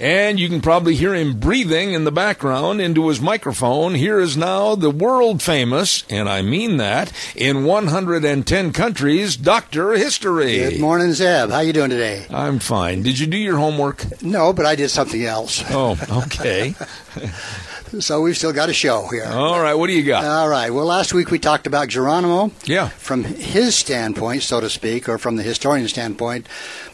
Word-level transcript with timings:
And 0.00 0.40
you 0.40 0.48
can 0.48 0.62
probably 0.62 0.94
hear 0.94 1.14
him 1.14 1.38
breathing 1.38 1.92
in 1.92 2.04
the 2.04 2.10
background 2.10 2.80
into 2.80 3.08
his 3.08 3.20
microphone. 3.20 3.94
Here 3.94 4.18
is 4.18 4.34
now 4.34 4.74
the 4.74 4.88
world 4.88 5.42
famous, 5.42 6.04
and 6.08 6.26
I 6.26 6.40
mean 6.40 6.78
that, 6.78 7.12
in 7.36 7.64
110 7.64 8.72
countries, 8.72 9.36
Dr. 9.36 9.92
History. 9.92 10.56
Good 10.56 10.80
morning, 10.80 11.12
Zeb. 11.12 11.50
How 11.50 11.60
you 11.60 11.74
doing 11.74 11.90
today? 11.90 12.24
I'm 12.30 12.60
fine. 12.60 13.02
Did 13.02 13.18
you 13.18 13.26
do 13.26 13.36
your 13.36 13.58
homework? 13.58 14.22
No, 14.22 14.54
but 14.54 14.64
I 14.64 14.74
did 14.74 14.88
something 14.88 15.22
else. 15.22 15.62
Oh, 15.68 15.98
okay. 16.24 16.74
so 17.98 18.22
we've 18.22 18.36
still 18.36 18.52
got 18.52 18.68
a 18.68 18.72
show 18.72 19.08
here. 19.08 19.24
All 19.26 19.60
right, 19.60 19.74
what 19.74 19.88
do 19.88 19.92
you 19.92 20.04
got? 20.04 20.24
All 20.24 20.48
right. 20.48 20.70
Well, 20.70 20.86
last 20.86 21.12
week 21.12 21.30
we 21.30 21.38
talked 21.38 21.66
about 21.66 21.88
Geronimo. 21.88 22.52
Yeah. 22.64 22.88
From 22.88 23.24
his 23.24 23.74
standpoint, 23.74 24.42
so 24.42 24.60
to 24.60 24.70
speak, 24.70 25.08
or 25.08 25.18
from 25.18 25.36
the 25.36 25.42
historian 25.42 25.88
standpoint. 25.88 26.46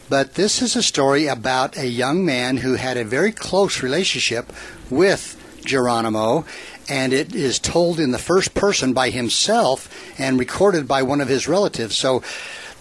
But 0.09 0.33
this 0.33 0.61
is 0.61 0.75
a 0.75 0.83
story 0.83 1.27
about 1.27 1.77
a 1.77 1.87
young 1.87 2.25
man 2.25 2.57
who 2.57 2.75
had 2.75 2.97
a 2.97 3.03
very 3.03 3.31
close 3.31 3.83
relationship 3.83 4.51
with 4.89 5.35
Geronimo, 5.65 6.45
and 6.89 7.13
it 7.13 7.35
is 7.35 7.59
told 7.59 7.99
in 7.99 8.11
the 8.11 8.17
first 8.17 8.53
person 8.53 8.93
by 8.93 9.09
himself 9.09 9.89
and 10.19 10.39
recorded 10.39 10.87
by 10.87 11.03
one 11.03 11.21
of 11.21 11.27
his 11.27 11.47
relatives. 11.47 11.97
So 11.97 12.23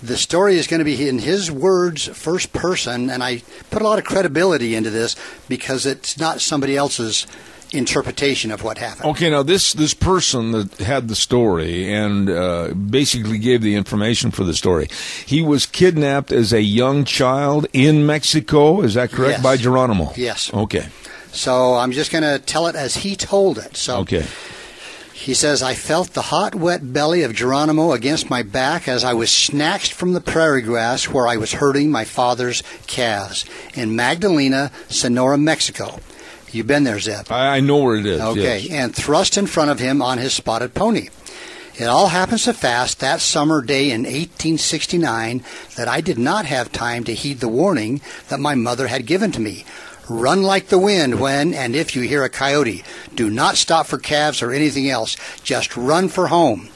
the 0.02 0.16
story 0.16 0.56
is 0.56 0.66
going 0.66 0.78
to 0.78 0.84
be 0.84 1.08
in 1.08 1.18
his 1.18 1.50
words, 1.50 2.06
first 2.06 2.52
person, 2.52 3.10
and 3.10 3.22
I 3.22 3.42
put 3.70 3.82
a 3.82 3.84
lot 3.84 3.98
of 3.98 4.04
credibility 4.04 4.74
into 4.74 4.90
this 4.90 5.16
because 5.48 5.84
it's 5.84 6.18
not 6.18 6.40
somebody 6.40 6.76
else's 6.76 7.26
interpretation 7.72 8.50
of 8.50 8.62
what 8.62 8.78
happened. 8.78 9.06
Okay, 9.10 9.30
now 9.30 9.42
this 9.42 9.72
this 9.72 9.94
person 9.94 10.52
that 10.52 10.78
had 10.78 11.08
the 11.08 11.14
story 11.14 11.92
and 11.92 12.28
uh, 12.30 12.68
basically 12.74 13.38
gave 13.38 13.62
the 13.62 13.74
information 13.74 14.30
for 14.30 14.44
the 14.44 14.54
story, 14.54 14.88
he 15.26 15.42
was 15.42 15.66
kidnapped 15.66 16.32
as 16.32 16.52
a 16.52 16.62
young 16.62 17.04
child 17.04 17.66
in 17.72 18.06
Mexico. 18.06 18.82
Is 18.82 18.94
that 18.94 19.10
correct? 19.10 19.38
Yes. 19.38 19.42
By 19.42 19.56
Geronimo. 19.56 20.12
Yes. 20.16 20.52
Okay. 20.52 20.86
So 21.32 21.74
I'm 21.74 21.92
just 21.92 22.10
going 22.10 22.24
to 22.24 22.38
tell 22.38 22.66
it 22.66 22.74
as 22.76 22.96
he 22.96 23.14
told 23.14 23.58
it. 23.58 23.76
So 23.76 23.98
Okay. 23.98 24.24
He 25.12 25.34
says, 25.34 25.62
I 25.62 25.74
felt 25.74 26.10
the 26.12 26.22
hot, 26.22 26.54
wet 26.54 26.92
belly 26.92 27.22
of 27.22 27.32
Geronimo 27.32 27.92
against 27.92 28.30
my 28.30 28.42
back 28.42 28.86
as 28.86 29.02
I 29.02 29.14
was 29.14 29.30
snatched 29.30 29.92
from 29.92 30.12
the 30.12 30.20
prairie 30.20 30.62
grass 30.62 31.08
where 31.08 31.26
I 31.26 31.36
was 31.36 31.54
herding 31.54 31.90
my 31.90 32.04
father's 32.04 32.62
calves 32.86 33.44
in 33.74 33.96
Magdalena, 33.96 34.70
Sonora, 34.88 35.38
Mexico. 35.38 36.00
You've 36.56 36.66
been 36.66 36.84
there, 36.84 36.98
Zeb. 36.98 37.30
I, 37.30 37.56
I 37.56 37.60
know 37.60 37.76
where 37.76 37.96
it 37.96 38.06
is. 38.06 38.18
Okay, 38.18 38.60
yes. 38.60 38.70
and 38.70 38.94
thrust 38.94 39.36
in 39.36 39.46
front 39.46 39.70
of 39.70 39.78
him 39.78 40.00
on 40.00 40.16
his 40.16 40.32
spotted 40.32 40.72
pony. 40.72 41.10
It 41.78 41.84
all 41.84 42.08
happened 42.08 42.40
so 42.40 42.54
fast 42.54 43.00
that 43.00 43.20
summer 43.20 43.60
day 43.60 43.90
in 43.90 44.04
1869 44.04 45.44
that 45.76 45.88
I 45.88 46.00
did 46.00 46.16
not 46.18 46.46
have 46.46 46.72
time 46.72 47.04
to 47.04 47.12
heed 47.12 47.40
the 47.40 47.48
warning 47.48 48.00
that 48.30 48.40
my 48.40 48.54
mother 48.54 48.86
had 48.86 49.04
given 49.04 49.32
to 49.32 49.40
me. 49.40 49.66
Run 50.08 50.42
like 50.42 50.68
the 50.68 50.78
wind 50.78 51.20
when 51.20 51.52
and 51.52 51.76
if 51.76 51.94
you 51.94 52.00
hear 52.00 52.24
a 52.24 52.30
coyote. 52.30 52.82
Do 53.14 53.28
not 53.28 53.56
stop 53.56 53.84
for 53.84 53.98
calves 53.98 54.40
or 54.40 54.52
anything 54.52 54.88
else. 54.88 55.18
Just 55.42 55.76
run 55.76 56.08
for 56.08 56.28
home. 56.28 56.70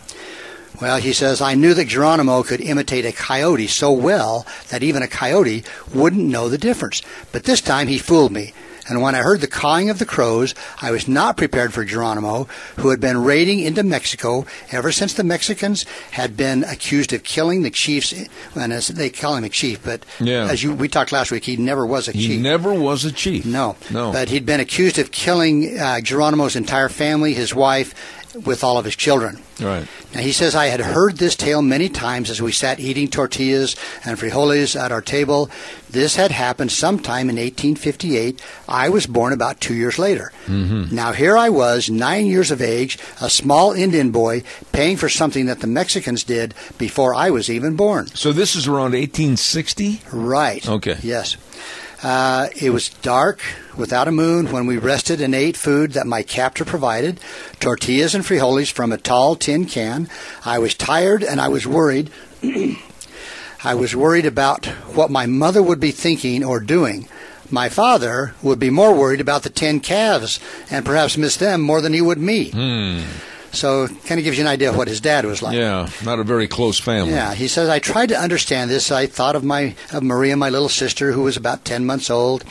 Well, 0.82 0.98
he 0.98 1.14
says, 1.14 1.40
I 1.40 1.54
knew 1.54 1.72
that 1.72 1.88
Geronimo 1.88 2.42
could 2.42 2.60
imitate 2.60 3.06
a 3.06 3.12
coyote 3.12 3.68
so 3.68 3.92
well 3.92 4.46
that 4.68 4.82
even 4.82 5.02
a 5.02 5.08
coyote 5.08 5.64
wouldn't 5.94 6.28
know 6.28 6.50
the 6.50 6.58
difference. 6.58 7.00
But 7.32 7.44
this 7.44 7.62
time 7.62 7.88
he 7.88 7.96
fooled 7.96 8.32
me. 8.32 8.52
And 8.90 9.00
when 9.00 9.14
I 9.14 9.18
heard 9.22 9.40
the 9.40 9.46
cawing 9.46 9.88
of 9.88 9.98
the 9.98 10.04
crows, 10.04 10.54
I 10.82 10.90
was 10.90 11.08
not 11.08 11.36
prepared 11.38 11.72
for 11.72 11.84
Geronimo, 11.84 12.48
who 12.76 12.90
had 12.90 13.00
been 13.00 13.22
raiding 13.24 13.60
into 13.60 13.82
Mexico 13.82 14.44
ever 14.72 14.90
since 14.92 15.14
the 15.14 15.24
Mexicans 15.24 15.84
had 16.10 16.36
been 16.36 16.64
accused 16.64 17.12
of 17.14 17.22
killing 17.22 17.62
the 17.62 17.70
chiefs. 17.70 18.12
And 18.54 18.72
as 18.72 18.88
they 18.88 19.08
call 19.08 19.36
him 19.36 19.44
a 19.44 19.48
chief, 19.48 19.82
but 19.82 20.04
Yeah. 20.20 20.48
as 20.50 20.62
you, 20.62 20.74
we 20.74 20.88
talked 20.88 21.12
last 21.12 21.30
week, 21.30 21.44
he 21.44 21.56
never 21.56 21.86
was 21.86 22.08
a 22.08 22.12
He 22.12 22.26
chief. 22.26 22.40
never 22.40 22.74
was 22.74 23.04
a 23.04 23.12
chief. 23.12 23.46
No, 23.46 23.76
No. 23.90 24.10
But 24.12 24.28
he'd 24.28 24.44
been 24.44 24.60
accused 24.60 24.98
of 24.98 25.12
killing 25.12 25.78
uh, 25.78 26.00
Geronimo's 26.00 26.56
entire 26.56 26.88
family, 26.88 27.32
his 27.32 27.54
wife, 27.54 27.94
with 28.44 28.62
all 28.62 28.78
of 28.78 28.84
his 28.84 28.96
children. 28.96 29.38
Right. 29.60 29.86
Now 30.14 30.20
he 30.20 30.32
says 30.32 30.54
I 30.54 30.66
had 30.66 30.80
heard 30.80 31.16
this 31.16 31.36
tale 31.36 31.62
many 31.62 31.88
times 31.88 32.30
as 32.30 32.40
we 32.40 32.52
sat 32.52 32.80
eating 32.80 33.08
tortillas 33.08 33.76
and 34.04 34.18
frijoles 34.18 34.78
at 34.78 34.92
our 34.92 35.02
table. 35.02 35.50
This 35.90 36.16
had 36.16 36.30
happened 36.30 36.72
sometime 36.72 37.28
in 37.28 37.36
1858. 37.36 38.40
I 38.68 38.88
was 38.88 39.06
born 39.06 39.32
about 39.32 39.60
two 39.60 39.74
years 39.74 39.98
later. 39.98 40.32
Mm-hmm. 40.46 40.94
Now 40.94 41.12
here 41.12 41.36
I 41.36 41.48
was, 41.48 41.90
nine 41.90 42.26
years 42.26 42.50
of 42.50 42.62
age, 42.62 42.98
a 43.20 43.28
small 43.28 43.72
Indian 43.72 44.10
boy, 44.10 44.42
paying 44.72 44.96
for 44.96 45.08
something 45.08 45.46
that 45.46 45.60
the 45.60 45.66
Mexicans 45.66 46.24
did 46.24 46.54
before 46.78 47.14
I 47.14 47.30
was 47.30 47.50
even 47.50 47.76
born. 47.76 48.06
So 48.08 48.32
this 48.32 48.54
is 48.54 48.66
around 48.66 48.92
1860. 48.92 50.02
Right. 50.12 50.66
Okay. 50.68 50.96
Yes. 51.02 51.36
Uh, 52.02 52.48
it 52.56 52.70
was 52.70 52.88
dark, 52.88 53.42
without 53.76 54.08
a 54.08 54.12
moon, 54.12 54.50
when 54.50 54.66
we 54.66 54.78
rested 54.78 55.20
and 55.20 55.34
ate 55.34 55.56
food 55.56 55.92
that 55.92 56.06
my 56.06 56.22
captor 56.22 56.64
provided 56.64 57.20
tortillas 57.60 58.14
and 58.14 58.24
frijoles 58.24 58.72
from 58.72 58.90
a 58.90 58.96
tall 58.96 59.36
tin 59.36 59.66
can. 59.66 60.08
I 60.44 60.58
was 60.58 60.74
tired 60.74 61.22
and 61.22 61.40
I 61.40 61.48
was 61.48 61.66
worried. 61.66 62.10
I 63.62 63.74
was 63.74 63.94
worried 63.94 64.24
about 64.24 64.64
what 64.94 65.10
my 65.10 65.26
mother 65.26 65.62
would 65.62 65.80
be 65.80 65.90
thinking 65.90 66.42
or 66.42 66.60
doing. 66.60 67.06
My 67.50 67.68
father 67.68 68.34
would 68.42 68.58
be 68.58 68.70
more 68.70 68.94
worried 68.94 69.20
about 69.20 69.42
the 69.42 69.50
ten 69.50 69.80
calves 69.80 70.40
and 70.70 70.86
perhaps 70.86 71.18
miss 71.18 71.36
them 71.36 71.60
more 71.60 71.82
than 71.82 71.92
he 71.92 72.00
would 72.00 72.18
me. 72.18 72.50
So, 73.52 73.88
kind 73.88 74.18
of 74.18 74.24
gives 74.24 74.38
you 74.38 74.44
an 74.44 74.48
idea 74.48 74.70
of 74.70 74.76
what 74.76 74.88
his 74.88 75.00
dad 75.00 75.24
was 75.24 75.42
like. 75.42 75.56
Yeah, 75.56 75.88
not 76.04 76.20
a 76.20 76.24
very 76.24 76.46
close 76.46 76.78
family. 76.78 77.12
Yeah, 77.12 77.34
he 77.34 77.48
says 77.48 77.68
I 77.68 77.80
tried 77.80 78.10
to 78.10 78.18
understand 78.18 78.70
this. 78.70 78.92
I 78.92 79.06
thought 79.06 79.34
of 79.34 79.42
my 79.42 79.74
of 79.92 80.02
Maria, 80.02 80.36
my 80.36 80.50
little 80.50 80.68
sister, 80.68 81.12
who 81.12 81.22
was 81.22 81.36
about 81.36 81.64
ten 81.64 81.84
months 81.84 82.10
old. 82.10 82.44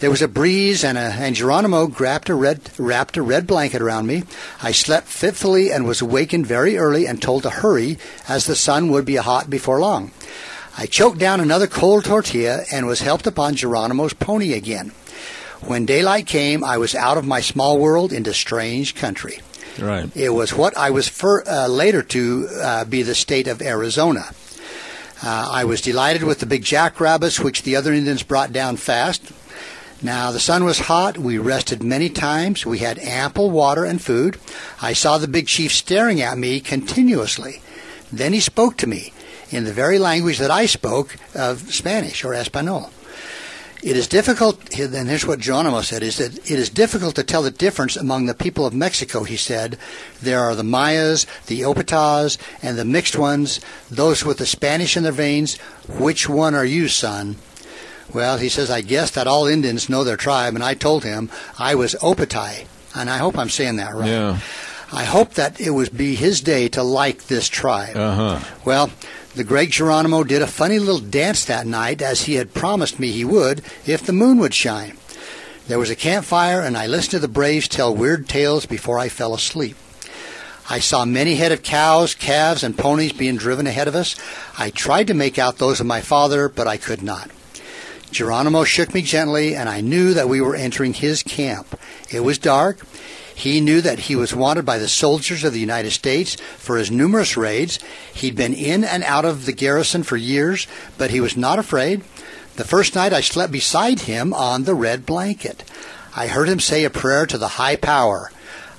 There 0.00 0.10
was 0.10 0.22
a 0.22 0.26
breeze, 0.26 0.82
and, 0.82 0.98
a, 0.98 1.00
and 1.00 1.36
Geronimo 1.36 1.86
wrapped 1.86 2.28
a 2.28 2.34
red 2.34 2.70
wrapped 2.76 3.16
a 3.16 3.22
red 3.22 3.46
blanket 3.46 3.80
around 3.80 4.06
me. 4.06 4.24
I 4.60 4.72
slept 4.72 5.06
fitfully 5.06 5.70
and 5.70 5.86
was 5.86 6.00
awakened 6.00 6.46
very 6.46 6.76
early 6.76 7.06
and 7.06 7.22
told 7.22 7.44
to 7.44 7.50
hurry, 7.50 7.98
as 8.26 8.46
the 8.46 8.56
sun 8.56 8.90
would 8.90 9.04
be 9.04 9.16
hot 9.16 9.48
before 9.48 9.78
long. 9.80 10.10
I 10.76 10.86
choked 10.86 11.18
down 11.18 11.40
another 11.40 11.66
cold 11.66 12.04
tortilla 12.04 12.64
and 12.72 12.86
was 12.86 13.02
helped 13.02 13.26
upon 13.26 13.54
Geronimo's 13.54 14.14
pony 14.14 14.54
again. 14.54 14.92
When 15.60 15.86
daylight 15.86 16.26
came, 16.26 16.64
I 16.64 16.78
was 16.78 16.94
out 16.94 17.18
of 17.18 17.26
my 17.26 17.40
small 17.40 17.78
world 17.78 18.12
into 18.12 18.34
strange 18.34 18.96
country. 18.96 19.38
Right. 19.78 20.14
It 20.16 20.30
was 20.30 20.52
what 20.52 20.76
I 20.76 20.90
was 20.90 21.08
for, 21.08 21.48
uh, 21.48 21.68
later 21.68 22.02
to 22.02 22.48
uh, 22.60 22.84
be 22.84 23.02
the 23.02 23.14
state 23.14 23.48
of 23.48 23.62
Arizona. 23.62 24.30
Uh, 25.22 25.48
I 25.50 25.64
was 25.64 25.80
delighted 25.80 26.24
with 26.24 26.40
the 26.40 26.46
big 26.46 26.64
jackrabbits, 26.64 27.38
which 27.38 27.62
the 27.62 27.76
other 27.76 27.92
Indians 27.92 28.22
brought 28.22 28.52
down 28.52 28.76
fast. 28.76 29.22
Now, 30.02 30.32
the 30.32 30.40
sun 30.40 30.64
was 30.64 30.80
hot. 30.80 31.16
We 31.16 31.38
rested 31.38 31.82
many 31.82 32.10
times. 32.10 32.66
We 32.66 32.78
had 32.78 32.98
ample 32.98 33.50
water 33.50 33.84
and 33.84 34.02
food. 34.02 34.36
I 34.80 34.94
saw 34.94 35.18
the 35.18 35.28
big 35.28 35.46
chief 35.46 35.72
staring 35.72 36.20
at 36.20 36.36
me 36.36 36.58
continuously. 36.58 37.62
Then 38.12 38.32
he 38.32 38.40
spoke 38.40 38.76
to 38.78 38.88
me 38.88 39.12
in 39.50 39.62
the 39.62 39.72
very 39.72 40.00
language 40.00 40.38
that 40.38 40.50
I 40.50 40.66
spoke 40.66 41.16
of 41.36 41.72
Spanish 41.72 42.24
or 42.24 42.34
Espanol. 42.34 42.90
It 43.82 43.96
is 43.96 44.06
difficult, 44.06 44.78
and 44.78 45.08
here's 45.08 45.26
what 45.26 45.40
Geronimo 45.40 45.80
said, 45.80 46.04
is 46.04 46.18
that 46.18 46.38
it 46.38 46.56
is 46.56 46.70
difficult 46.70 47.16
to 47.16 47.24
tell 47.24 47.42
the 47.42 47.50
difference 47.50 47.96
among 47.96 48.26
the 48.26 48.34
people 48.34 48.64
of 48.64 48.72
Mexico, 48.72 49.24
he 49.24 49.36
said. 49.36 49.76
There 50.20 50.38
are 50.38 50.54
the 50.54 50.62
Mayas, 50.62 51.26
the 51.46 51.62
Opatas, 51.62 52.38
and 52.62 52.78
the 52.78 52.84
mixed 52.84 53.18
ones, 53.18 53.60
those 53.90 54.24
with 54.24 54.38
the 54.38 54.46
Spanish 54.46 54.96
in 54.96 55.02
their 55.02 55.10
veins. 55.10 55.56
Which 55.88 56.28
one 56.28 56.54
are 56.54 56.64
you, 56.64 56.86
son? 56.86 57.36
Well, 58.14 58.38
he 58.38 58.48
says, 58.48 58.70
I 58.70 58.82
guess 58.82 59.10
that 59.10 59.26
all 59.26 59.46
Indians 59.46 59.88
know 59.88 60.04
their 60.04 60.16
tribe, 60.16 60.54
and 60.54 60.62
I 60.62 60.74
told 60.74 61.02
him 61.02 61.28
I 61.58 61.74
was 61.74 61.96
Opatai, 61.96 62.66
and 62.94 63.10
I 63.10 63.18
hope 63.18 63.36
I'm 63.36 63.50
saying 63.50 63.76
that 63.76 63.94
right. 63.94 64.08
Yeah. 64.08 64.38
I 64.92 65.04
hope 65.04 65.34
that 65.34 65.60
it 65.60 65.70
would 65.70 65.96
be 65.96 66.14
his 66.14 66.40
day 66.42 66.68
to 66.68 66.82
like 66.82 67.24
this 67.24 67.48
tribe. 67.48 67.96
Uh 67.96 68.14
huh. 68.14 68.40
Well, 68.64 68.90
the 69.34 69.44
great 69.44 69.70
Geronimo 69.70 70.24
did 70.24 70.42
a 70.42 70.46
funny 70.46 70.78
little 70.78 71.00
dance 71.00 71.46
that 71.46 71.66
night, 71.66 72.02
as 72.02 72.22
he 72.22 72.34
had 72.34 72.52
promised 72.52 73.00
me 73.00 73.10
he 73.10 73.24
would 73.24 73.62
if 73.86 74.04
the 74.04 74.12
moon 74.12 74.38
would 74.38 74.52
shine. 74.52 74.98
There 75.66 75.78
was 75.78 75.88
a 75.88 75.96
campfire, 75.96 76.60
and 76.60 76.76
I 76.76 76.86
listened 76.86 77.12
to 77.12 77.18
the 77.20 77.28
braves 77.28 77.68
tell 77.68 77.94
weird 77.94 78.28
tales 78.28 78.66
before 78.66 78.98
I 78.98 79.08
fell 79.08 79.32
asleep. 79.32 79.76
I 80.68 80.80
saw 80.80 81.04
many 81.04 81.36
head 81.36 81.52
of 81.52 81.62
cows, 81.62 82.14
calves, 82.14 82.62
and 82.62 82.76
ponies 82.76 83.12
being 83.12 83.36
driven 83.36 83.66
ahead 83.66 83.88
of 83.88 83.94
us. 83.94 84.16
I 84.58 84.70
tried 84.70 85.06
to 85.06 85.14
make 85.14 85.38
out 85.38 85.58
those 85.58 85.80
of 85.80 85.86
my 85.86 86.02
father, 86.02 86.48
but 86.48 86.66
I 86.66 86.76
could 86.76 87.02
not. 87.02 87.30
Geronimo 88.10 88.64
shook 88.64 88.92
me 88.92 89.00
gently, 89.00 89.56
and 89.56 89.68
I 89.68 89.80
knew 89.80 90.12
that 90.12 90.28
we 90.28 90.40
were 90.42 90.54
entering 90.54 90.92
his 90.92 91.22
camp. 91.22 91.78
It 92.10 92.20
was 92.20 92.38
dark. 92.38 92.80
He 93.34 93.60
knew 93.60 93.80
that 93.80 94.00
he 94.00 94.16
was 94.16 94.34
wanted 94.34 94.64
by 94.64 94.78
the 94.78 94.88
soldiers 94.88 95.44
of 95.44 95.52
the 95.52 95.60
United 95.60 95.90
States 95.92 96.36
for 96.58 96.76
his 96.76 96.90
numerous 96.90 97.36
raids. 97.36 97.78
He'd 98.12 98.36
been 98.36 98.54
in 98.54 98.84
and 98.84 99.02
out 99.04 99.24
of 99.24 99.46
the 99.46 99.52
garrison 99.52 100.02
for 100.02 100.16
years, 100.16 100.66
but 100.98 101.10
he 101.10 101.20
was 101.20 101.36
not 101.36 101.58
afraid. 101.58 102.02
The 102.56 102.64
first 102.64 102.94
night 102.94 103.12
I 103.12 103.20
slept 103.20 103.52
beside 103.52 104.00
him 104.00 104.34
on 104.34 104.64
the 104.64 104.74
red 104.74 105.06
blanket. 105.06 105.64
I 106.14 106.26
heard 106.26 106.48
him 106.48 106.60
say 106.60 106.84
a 106.84 106.90
prayer 106.90 107.24
to 107.26 107.38
the 107.38 107.48
high 107.48 107.76
power. 107.76 108.30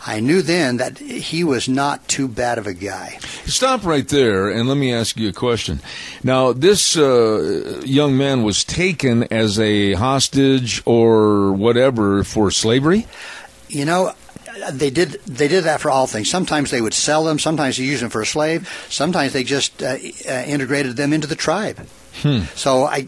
I 0.05 0.19
knew 0.19 0.41
then 0.41 0.77
that 0.77 0.99
he 0.99 1.43
was 1.43 1.69
not 1.69 2.07
too 2.09 2.27
bad 2.27 2.57
of 2.57 2.67
a 2.67 2.73
guy. 2.73 3.19
Stop 3.45 3.85
right 3.85 4.07
there 4.07 4.49
and 4.49 4.67
let 4.67 4.77
me 4.77 4.93
ask 4.93 5.17
you 5.17 5.29
a 5.29 5.33
question. 5.33 5.79
Now, 6.23 6.51
this 6.51 6.97
uh, 6.97 7.81
young 7.85 8.17
man 8.17 8.43
was 8.43 8.65
taken 8.65 9.23
as 9.31 9.59
a 9.59 9.93
hostage 9.93 10.83
or 10.85 11.53
whatever 11.53 12.23
for 12.25 12.51
slavery? 12.51 13.07
You 13.69 13.85
know, 13.85 14.13
they 14.71 14.89
did 14.89 15.13
they 15.25 15.47
did 15.47 15.63
that 15.65 15.81
for 15.81 15.89
all 15.89 16.07
things. 16.07 16.29
Sometimes 16.29 16.71
they 16.71 16.81
would 16.81 16.93
sell 16.93 17.23
them. 17.23 17.39
Sometimes 17.39 17.77
they 17.77 17.83
used 17.83 18.03
them 18.03 18.09
for 18.09 18.21
a 18.21 18.25
slave. 18.25 18.69
Sometimes 18.89 19.33
they 19.33 19.43
just 19.43 19.81
uh, 19.83 19.95
uh, 20.27 20.31
integrated 20.45 20.95
them 20.95 21.13
into 21.13 21.27
the 21.27 21.35
tribe. 21.35 21.77
Hmm. 22.21 22.41
So 22.55 22.83
I 22.85 23.07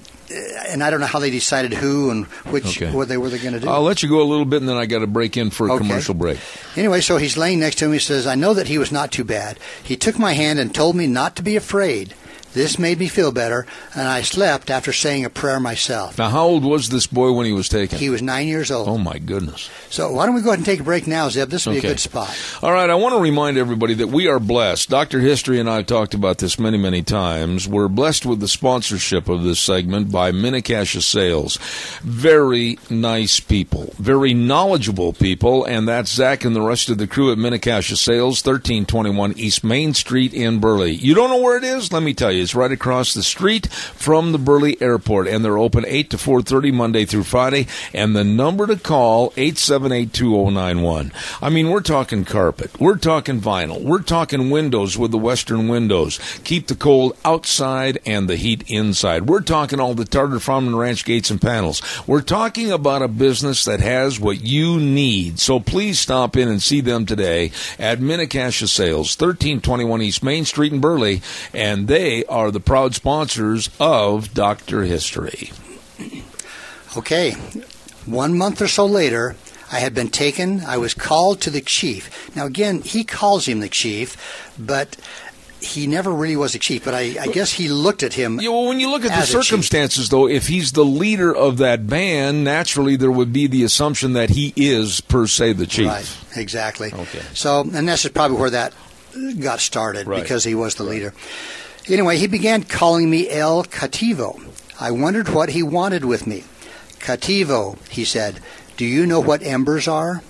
and 0.69 0.83
I 0.83 0.89
don't 0.89 0.99
know 0.99 1.05
how 1.05 1.19
they 1.19 1.29
decided 1.29 1.73
who 1.73 2.09
and 2.09 2.25
which 2.51 2.81
Okay. 2.81 2.91
what 2.91 3.07
they 3.07 3.17
were 3.17 3.29
they 3.29 3.37
going 3.37 3.53
to 3.53 3.59
do. 3.59 3.69
I'll 3.69 3.83
let 3.83 4.01
you 4.01 4.09
go 4.09 4.21
a 4.21 4.25
little 4.25 4.45
bit 4.45 4.61
and 4.61 4.67
then 4.67 4.75
I 4.77 4.87
got 4.87 4.99
to 4.99 5.07
break 5.07 5.37
in 5.37 5.51
for 5.51 5.67
a 5.67 5.73
Okay. 5.73 5.85
commercial 5.87 6.15
break. 6.15 6.39
Anyway, 6.75 7.01
so 7.01 7.17
he's 7.17 7.37
laying 7.37 7.59
next 7.59 7.77
to 7.79 7.87
me. 7.87 7.93
He 7.93 7.99
says, 7.99 8.25
"I 8.25 8.33
know 8.35 8.53
that 8.55 8.67
he 8.67 8.77
was 8.79 8.91
not 8.91 9.11
too 9.11 9.23
bad. 9.23 9.59
He 9.83 9.95
took 9.95 10.17
my 10.17 10.33
hand 10.33 10.57
and 10.59 10.73
told 10.73 10.95
me 10.95 11.05
not 11.05 11.35
to 11.35 11.43
be 11.43 11.55
afraid. 11.55 12.15
This 12.55 12.79
made 12.79 12.97
me 12.97 13.07
feel 13.07 13.31
better, 13.31 13.67
and 13.93 14.07
I 14.07 14.21
slept 14.23 14.71
after 14.71 14.91
saying 14.91 15.25
a 15.25 15.29
prayer 15.29 15.59
myself." 15.59 16.17
Now, 16.17 16.29
how 16.29 16.45
old 16.45 16.63
was 16.63 16.89
this 16.89 17.05
boy 17.05 17.31
when 17.33 17.45
he 17.45 17.51
was 17.51 17.69
taken? 17.69 17.99
He 17.99 18.09
was 18.09 18.23
nine 18.23 18.47
years 18.47 18.71
old. 18.71 18.87
oh, 18.89 18.97
my 18.97 19.19
goodness. 19.19 19.69
So 19.91 20.11
why 20.13 20.25
don't 20.25 20.33
we 20.35 20.41
go 20.41 20.49
ahead 20.49 20.59
and 20.59 20.65
take 20.65 20.79
a 20.79 20.83
break 20.83 21.05
now, 21.05 21.29
Zeb? 21.29 21.49
This 21.49 21.65
will 21.65 21.73
be 21.73 21.79
Okay. 21.79 21.89
a 21.89 21.91
good 21.91 21.99
spot. 21.99 22.35
All 22.63 22.71
right, 22.71 22.89
I 22.89 22.95
want 22.95 23.13
to 23.13 23.19
remind 23.21 23.57
everybody 23.57 23.93
that 23.95 24.07
we 24.07 24.27
are 24.27 24.39
blessed. 24.39 24.89
Dr. 24.89 25.19
History 25.19 25.59
and 25.59 25.69
I 25.69 25.75
have 25.77 25.85
talked 25.85 26.13
about 26.13 26.37
this 26.39 26.57
many, 26.57 26.77
many 26.77 27.01
times. 27.03 27.67
We're 27.67 27.87
blessed 27.89 28.25
with 28.25 28.39
the 28.39 28.47
sponsorship 28.47 29.27
of 29.29 29.43
this 29.43 29.59
segment 29.59 30.09
by 30.11 30.31
Mini-Cassia 30.31 31.01
Sales. 31.01 31.57
Very 32.03 32.79
nice 32.89 33.39
people, 33.41 33.93
very 33.99 34.33
knowledgeable 34.33 35.11
people, 35.13 35.65
and 35.65 35.87
that's 35.87 36.11
Zach 36.13 36.45
and 36.45 36.55
the 36.55 36.61
rest 36.61 36.89
of 36.89 36.97
the 36.97 37.07
crew 37.07 37.31
at 37.31 37.37
Mini-Cassia 37.37 37.97
Sales, 37.97 38.41
1321 38.45 39.33
East 39.37 39.63
Main 39.63 39.93
Street 39.93 40.33
in 40.33 40.59
Burley. 40.59 40.93
You 40.93 41.13
don't 41.13 41.29
know 41.29 41.41
where 41.41 41.57
it 41.57 41.63
is? 41.65 41.91
Let 41.91 42.03
me 42.03 42.13
tell 42.13 42.31
you. 42.31 42.44
It's 42.45 42.53
right 42.53 42.71
across 42.71 43.15
the 43.15 43.23
street 43.23 43.65
from 43.71 44.31
the 44.31 44.37
Burley 44.37 44.79
Airport, 44.79 45.27
and 45.27 45.43
they're 45.43 45.57
open 45.57 45.83
8 45.87 46.11
to 46.11 46.17
4.30 46.17 46.71
Monday 46.71 47.03
through 47.03 47.23
Friday, 47.23 47.65
and 47.91 48.15
the 48.15 48.23
number 48.23 48.67
to 48.67 48.75
call, 48.75 49.31
878-2091. 49.31 51.11
I 51.41 51.49
mean, 51.49 51.71
we're 51.71 51.81
talking 51.81 52.23
carpet. 52.23 52.79
We're 52.79 52.97
talking 52.97 53.41
vinyl. 53.41 53.81
We're 53.81 54.03
talking 54.03 54.51
windows 54.51 54.95
with 54.95 55.09
the 55.09 55.17
western 55.17 55.67
windows. 55.67 56.19
Keep 56.43 56.67
the 56.67 56.75
cold 56.75 57.17
outside 57.25 57.97
and 58.05 58.29
the 58.29 58.35
heat 58.35 58.63
inside. 58.67 59.23
We're 59.23 59.41
talking 59.41 59.79
all 59.79 59.95
the 59.95 60.05
Tarter 60.05 60.39
Farm 60.39 60.67
and 60.67 60.77
Ranch 60.77 61.03
gates 61.03 61.31
and 61.31 61.41
panels. 61.41 61.81
We're 62.05 62.21
talking 62.21 62.71
about 62.71 63.01
a 63.01 63.07
business 63.07 63.65
that 63.65 63.79
has 63.79 64.19
what 64.19 64.43
you 64.43 64.79
need. 64.79 65.39
So 65.39 65.59
please 65.59 65.97
stop 65.97 66.37
in 66.37 66.47
and 66.47 66.61
see 66.61 66.81
them 66.81 67.07
today 67.07 67.49
at 67.79 67.99
Mini-Cassia 67.99 68.67
Sales, 68.67 69.19
1321 69.19 70.03
East 70.03 70.21
Main 70.21 70.45
Street 70.45 70.73
in 70.73 70.79
Burley, 70.79 71.23
and 71.51 71.87
they 71.87 72.23
are 72.35 72.51
the 72.51 72.59
proud 72.59 72.93
sponsors 72.93 73.69
of 73.79 74.33
Dr. 74.33 74.83
History. 74.83 75.51
Okay. 76.97 77.31
One 78.05 78.37
month 78.37 78.61
or 78.61 78.67
so 78.67 78.85
later, 78.85 79.37
I 79.71 79.79
had 79.79 79.93
been 79.93 80.09
taken. 80.09 80.59
I 80.59 80.77
was 80.77 80.93
called 80.93 81.39
to 81.41 81.49
the 81.49 81.61
chief. 81.61 82.35
Now, 82.35 82.45
again, 82.45 82.81
he 82.81 83.05
calls 83.05 83.47
him 83.47 83.61
the 83.61 83.69
chief, 83.69 84.17
but 84.59 84.97
he 85.61 85.87
never 85.87 86.11
really 86.11 86.35
was 86.35 86.53
a 86.53 86.59
chief. 86.59 86.83
But 86.83 86.93
I, 86.93 87.15
I 87.21 87.27
guess 87.27 87.53
he 87.53 87.69
looked 87.69 88.03
at 88.03 88.13
him. 88.13 88.41
Yeah, 88.41 88.49
well, 88.49 88.67
when 88.67 88.81
you 88.81 88.89
look 88.91 89.05
at 89.05 89.17
the 89.17 89.25
circumstances, 89.25 90.09
though, 90.09 90.27
if 90.27 90.47
he's 90.47 90.73
the 90.73 90.83
leader 90.83 91.33
of 91.33 91.57
that 91.59 91.87
band, 91.87 92.43
naturally 92.43 92.97
there 92.97 93.11
would 93.11 93.31
be 93.31 93.47
the 93.47 93.63
assumption 93.63 94.11
that 94.11 94.31
he 94.31 94.53
is 94.57 94.99
per 94.99 95.25
se 95.25 95.53
the 95.53 95.67
chief. 95.67 95.87
Right, 95.87 96.17
exactly. 96.35 96.91
Okay. 96.93 97.21
So, 97.33 97.61
and 97.61 97.87
this 97.87 98.03
is 98.03 98.11
probably 98.11 98.37
where 98.37 98.49
that 98.49 98.73
got 99.39 99.61
started 99.61 100.05
Right. 100.05 100.21
because 100.21 100.43
he 100.43 100.53
was 100.53 100.75
the 100.75 100.83
leader. 100.83 101.13
Anyway, 101.87 102.17
he 102.17 102.27
began 102.27 102.63
calling 102.63 103.09
me 103.09 103.29
El 103.29 103.63
Cativo. 103.63 104.41
I 104.79 104.91
wondered 104.91 105.29
what 105.29 105.49
he 105.49 105.63
wanted 105.63 106.03
with 106.03 106.25
me. 106.27 106.43
Cativo, 106.99 107.77
he 107.89 108.03
said, 108.03 108.39
do 108.77 108.85
you 108.85 109.05
know 109.05 109.21
what 109.21 109.41
embers 109.41 109.87
are? 109.87 110.21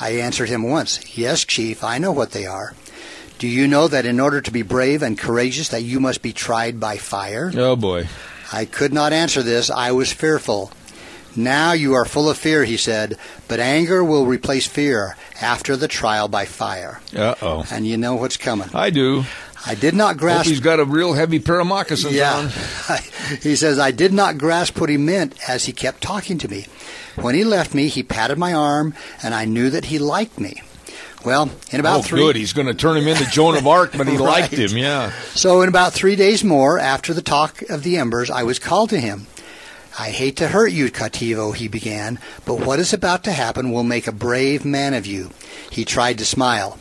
I 0.00 0.10
answered 0.10 0.48
him 0.48 0.62
once, 0.62 1.18
Yes, 1.18 1.44
Chief, 1.44 1.82
I 1.82 1.98
know 1.98 2.12
what 2.12 2.30
they 2.30 2.46
are. 2.46 2.74
Do 3.38 3.48
you 3.48 3.66
know 3.66 3.88
that 3.88 4.06
in 4.06 4.20
order 4.20 4.40
to 4.40 4.50
be 4.50 4.62
brave 4.62 5.02
and 5.02 5.18
courageous 5.18 5.68
that 5.70 5.82
you 5.82 5.98
must 5.98 6.22
be 6.22 6.32
tried 6.32 6.78
by 6.78 6.98
fire? 6.98 7.50
Oh 7.54 7.74
boy. 7.74 8.06
I 8.52 8.64
could 8.64 8.92
not 8.92 9.12
answer 9.12 9.42
this. 9.42 9.70
I 9.70 9.92
was 9.92 10.12
fearful. 10.12 10.70
Now 11.34 11.72
you 11.72 11.94
are 11.94 12.04
full 12.04 12.28
of 12.28 12.36
fear, 12.36 12.64
he 12.64 12.76
said, 12.76 13.16
but 13.48 13.60
anger 13.60 14.04
will 14.04 14.26
replace 14.26 14.66
fear 14.66 15.16
after 15.40 15.76
the 15.76 15.88
trial 15.88 16.28
by 16.28 16.44
fire. 16.44 17.00
Uh 17.16 17.34
oh. 17.42 17.64
And 17.70 17.86
you 17.86 17.96
know 17.96 18.16
what's 18.16 18.36
coming. 18.36 18.68
I 18.74 18.90
do. 18.90 19.24
I 19.66 19.74
did 19.74 19.94
not 19.94 20.12
Hope 20.12 20.18
grasp. 20.20 20.48
he's 20.48 20.60
got 20.60 20.80
a 20.80 20.84
real 20.84 21.12
heavy 21.12 21.38
pair 21.38 21.60
of 21.60 21.66
moccasins 21.66 22.14
yeah. 22.14 22.34
on. 22.34 22.48
he 23.42 23.56
says, 23.56 23.78
I 23.78 23.90
did 23.90 24.12
not 24.12 24.38
grasp 24.38 24.80
what 24.80 24.88
he 24.88 24.96
meant 24.96 25.36
as 25.48 25.66
he 25.66 25.72
kept 25.72 26.02
talking 26.02 26.38
to 26.38 26.48
me. 26.48 26.66
When 27.16 27.34
he 27.34 27.44
left 27.44 27.74
me, 27.74 27.88
he 27.88 28.02
patted 28.02 28.38
my 28.38 28.54
arm, 28.54 28.94
and 29.22 29.34
I 29.34 29.44
knew 29.44 29.70
that 29.70 29.86
he 29.86 29.98
liked 29.98 30.40
me. 30.40 30.62
Well, 31.24 31.50
in 31.70 31.80
about 31.80 31.98
oh, 31.98 32.02
three. 32.02 32.20
good. 32.20 32.36
He's 32.36 32.54
going 32.54 32.66
to 32.66 32.74
turn 32.74 32.96
him 32.96 33.06
into 33.06 33.28
Joan 33.28 33.56
of 33.56 33.66
Arc, 33.66 33.92
but 33.92 34.08
he 34.08 34.16
liked 34.18 34.54
him. 34.54 34.76
Yeah. 34.76 35.12
So, 35.34 35.60
in 35.60 35.68
about 35.68 35.92
three 35.92 36.16
days 36.16 36.42
more 36.42 36.78
after 36.78 37.12
the 37.12 37.20
talk 37.20 37.60
of 37.68 37.82
the 37.82 37.98
embers, 37.98 38.30
I 38.30 38.42
was 38.44 38.58
called 38.58 38.90
to 38.90 39.00
him. 39.00 39.26
I 39.98 40.10
hate 40.10 40.36
to 40.36 40.48
hurt 40.48 40.72
you, 40.72 40.90
Cativo, 40.90 41.54
he 41.54 41.68
began, 41.68 42.18
but 42.46 42.60
what 42.60 42.78
is 42.78 42.94
about 42.94 43.24
to 43.24 43.32
happen 43.32 43.70
will 43.70 43.82
make 43.82 44.06
a 44.06 44.12
brave 44.12 44.64
man 44.64 44.94
of 44.94 45.04
you. 45.04 45.30
He 45.70 45.84
tried 45.84 46.16
to 46.18 46.24
smile. 46.24 46.78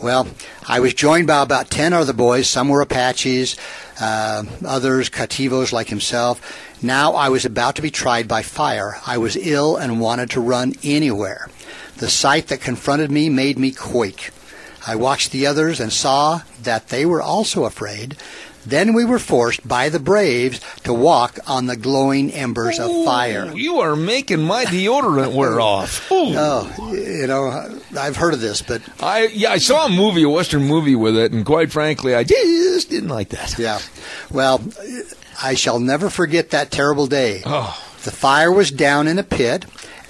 Well, 0.00 0.28
I 0.68 0.78
was 0.78 0.94
joined 0.94 1.26
by 1.26 1.42
about 1.42 1.70
ten 1.70 1.92
other 1.92 2.12
boys. 2.12 2.48
Some 2.48 2.68
were 2.68 2.82
Apaches, 2.82 3.56
uh, 4.00 4.44
others 4.64 5.10
Cativos 5.10 5.72
like 5.72 5.88
himself. 5.88 6.40
Now 6.82 7.14
I 7.14 7.28
was 7.30 7.44
about 7.44 7.74
to 7.76 7.82
be 7.82 7.90
tried 7.90 8.28
by 8.28 8.42
fire. 8.42 8.98
I 9.04 9.18
was 9.18 9.36
ill 9.36 9.76
and 9.76 10.00
wanted 10.00 10.30
to 10.30 10.40
run 10.40 10.74
anywhere. 10.84 11.48
The 11.96 12.08
sight 12.08 12.46
that 12.48 12.60
confronted 12.60 13.10
me 13.10 13.28
made 13.28 13.58
me 13.58 13.72
quake. 13.72 14.30
I 14.86 14.94
watched 14.94 15.32
the 15.32 15.46
others 15.46 15.80
and 15.80 15.92
saw 15.92 16.42
that 16.62 16.88
they 16.88 17.04
were 17.04 17.20
also 17.20 17.64
afraid. 17.64 18.16
Then 18.68 18.92
we 18.92 19.04
were 19.04 19.18
forced 19.18 19.66
by 19.66 19.88
the 19.88 19.98
braves 19.98 20.60
to 20.84 20.92
walk 20.92 21.38
on 21.46 21.66
the 21.66 21.76
glowing 21.76 22.30
embers 22.32 22.78
of 22.78 23.04
fire. 23.04 23.50
You 23.56 23.80
are 23.80 23.96
making 23.96 24.42
my 24.42 24.66
deodorant 24.66 25.32
wear 25.34 25.58
off. 25.74 26.10
Ooh. 26.12 26.34
Oh, 26.36 26.92
you 26.92 27.26
know, 27.26 27.80
I've 27.98 28.16
heard 28.16 28.34
of 28.34 28.40
this, 28.40 28.60
but 28.60 28.82
I 29.02 29.26
yeah, 29.28 29.52
I 29.52 29.58
saw 29.58 29.86
a 29.86 29.88
movie, 29.88 30.22
a 30.22 30.28
western 30.28 30.64
movie 30.64 30.94
with 30.94 31.16
it, 31.16 31.32
and 31.32 31.46
quite 31.46 31.72
frankly, 31.72 32.14
I 32.14 32.24
just 32.24 32.90
didn't 32.90 33.08
like 33.08 33.30
that. 33.30 33.58
yeah. 33.58 33.78
Well, 34.30 34.60
I 35.42 35.54
shall 35.54 35.78
never 35.80 36.10
forget 36.10 36.50
that 36.50 36.70
terrible 36.70 37.06
day. 37.06 37.42
Oh, 37.46 37.74
The 38.02 38.10
fire 38.10 38.52
was 38.52 38.70
down 38.70 39.08
in 39.08 39.18
a 39.18 39.24
pit. 39.24 39.64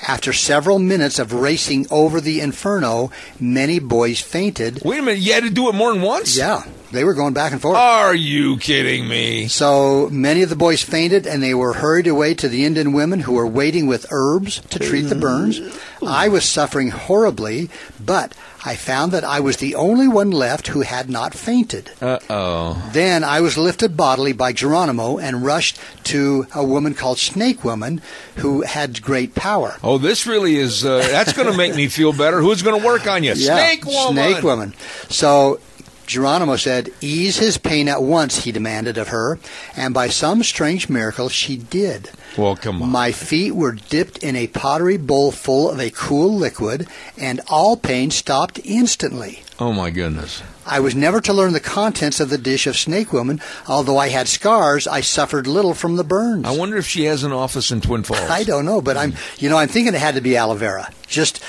After 0.07 0.33
several 0.33 0.79
minutes 0.79 1.19
of 1.19 1.33
racing 1.33 1.87
over 1.91 2.21
the 2.21 2.41
inferno, 2.41 3.11
many 3.41 3.79
boys 3.79 4.21
fainted. 4.21 4.81
wait 4.85 5.01
a 5.01 5.03
minute! 5.03 5.21
You 5.21 5.33
had 5.33 5.43
to 5.43 5.51
do 5.51 5.69
it 5.69 5.75
more 5.75 5.93
than 5.93 6.03
once? 6.03 6.37
Yeah, 6.37 6.63
they 6.93 7.05
were 7.05 7.15
going 7.15 7.35
back 7.35 7.53
and 7.53 7.61
forth. 7.61 7.77
Are 7.77 8.15
you 8.15 8.59
kidding 8.59 9.09
me? 9.09 9.49
So 9.49 10.09
many 10.11 10.43
of 10.43 10.51
the 10.51 10.57
boys 10.57 10.83
fainted 10.83 11.27
and 11.27 11.43
they 11.43 11.53
were 11.55 11.73
hurried 11.73 12.07
away 12.07 12.35
to 12.35 12.49
the 12.49 12.65
Indian 12.65 12.93
women 12.93 13.21
who 13.21 13.33
were 13.33 13.47
waiting 13.47 13.87
with 13.87 14.07
herbs 14.11 14.61
to 14.71 14.79
treat 14.79 15.03
the 15.03 15.15
burns. 15.15 15.61
I 16.07 16.29
was 16.29 16.45
suffering 16.45 16.91
horribly, 16.91 17.69
but 17.99 18.35
I 18.69 18.77
found 18.77 19.13
that 19.13 19.25
I 19.25 19.41
was 19.41 19.57
the 19.57 19.77
only 19.77 20.09
one 20.09 20.31
left 20.31 20.67
who 20.67 20.83
had 20.83 21.09
not 21.09 21.33
fainted. 21.33 21.91
Uh 22.03 22.19
oh. 22.29 22.91
Then 22.93 23.25
I 23.25 23.41
was 23.41 23.57
lifted 23.57 23.97
bodily 23.97 24.35
by 24.35 24.53
Geronimo 24.53 25.17
and 25.17 25.43
rushed 25.43 25.79
to 26.05 26.47
a 26.55 26.63
woman 26.63 26.93
called 26.93 27.19
Snake 27.19 27.65
Woman 27.65 28.03
who 28.37 28.61
had 28.61 29.01
great 29.01 29.35
power. 29.35 29.77
Oh, 29.83 29.97
this 29.97 30.27
really 30.27 30.57
is. 30.57 30.85
Uh, 30.85 30.99
that's 30.99 31.33
going 31.33 31.51
to 31.51 31.57
make 31.57 31.77
me 31.77 31.89
feel 31.89 32.13
better. 32.13 32.43
Who's 32.43 32.61
going 32.61 32.79
to 32.79 32.87
work 32.87 33.07
on 33.07 33.25
you? 33.25 33.35
Snake 33.37 33.87
woman. 33.87 34.13
Snake 34.13 34.43
woman. 34.43 34.75
So 35.09 35.61
Geronimo 36.09 36.57
said, 36.57 36.91
Ease 37.03 37.37
his 37.37 37.59
pain 37.59 37.87
at 37.87 38.03
once, 38.03 38.45
he 38.45 38.51
demanded 38.51 38.97
of 38.97 39.09
her, 39.09 39.39
and 39.77 39.93
by 39.93 40.09
some 40.09 40.43
strange 40.43 40.89
miracle 40.89 41.29
she 41.29 41.57
did. 41.59 42.11
Well, 42.37 42.57
come 42.57 42.83
on. 42.83 42.89
My 42.89 43.13
feet 43.13 43.55
were 43.55 43.73
dipped 43.73 44.19
in 44.19 44.35
a 44.35 44.47
pottery 44.47 44.97
bowl 44.97 45.31
full 45.33 45.71
of 45.71 45.79
a 45.79 45.91
cool 45.91 46.35
liquid, 46.35 46.89
and 47.19 47.41
all 47.49 47.77
pain 47.77 48.11
stopped 48.11 48.59
instantly. 48.65 49.43
oh 49.61 49.73
my 49.73 49.91
goodness. 49.91 50.43
I 50.65 50.81
was 50.81 50.95
never 50.95 51.21
to 51.23 51.33
learn 51.33 51.53
the 51.53 51.61
contents 51.61 52.21
of 52.21 52.31
the 52.31 52.39
dish 52.39 52.67
of 52.67 52.77
Snake 52.77 53.13
Woman. 53.13 53.41
Although 53.67 53.97
I 53.99 54.09
had 54.09 54.29
scars, 54.29 54.87
I 54.87 55.01
suffered 55.01 55.47
little 55.47 55.73
from 55.75 55.97
the 55.97 56.05
burns. 56.05 56.47
I 56.47 56.57
wonder 56.57 56.77
if 56.77 56.87
she 56.87 57.05
has 57.05 57.23
an 57.25 57.33
office 57.33 57.71
in 57.71 57.81
Twin 57.81 58.03
Falls. 58.03 58.31
I 58.31 58.45
don't 58.45 58.67
know, 58.67 58.81
but 58.83 58.97
I'm, 58.97 59.15
you 59.39 59.49
know, 59.49 59.57
I'm 59.59 59.69
thinking 59.69 59.95
it 59.95 60.01
had 60.01 60.15
to 60.17 60.21
be 60.21 60.37
aloe 60.37 60.55
vera. 60.57 60.91
Just, 61.07 61.43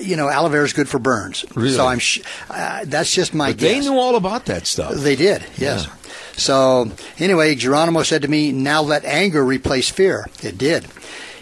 you 0.00 0.16
know, 0.16 0.28
aloe 0.28 0.48
vera 0.48 0.64
is 0.64 0.72
good 0.72 0.88
for 0.88 0.98
burns. 0.98 1.44
Really? 1.54 1.72
So 1.76 1.86
I'm, 1.86 1.98
sh- 1.98 2.20
uh, 2.50 2.84
that's 2.86 3.12
just 3.14 3.34
my 3.34 3.50
But 3.52 3.58
they 3.60 3.80
knew 3.80 3.96
all 3.98 4.16
about 4.16 4.46
that 4.46 4.66
stuff. 4.66 4.94
They 4.94 5.16
did, 5.16 5.42
yes. 5.56 5.86
Yeah. 5.86 5.92
So 6.36 6.90
anyway, 7.18 7.54
Geronimo 7.56 8.02
said 8.04 8.22
to 8.22 8.28
me, 8.28 8.52
"Now 8.52 8.82
let 8.82 9.04
anger 9.04 9.44
replace 9.44 9.90
fear." 9.90 10.26
It 10.42 10.56
did. 10.56 10.86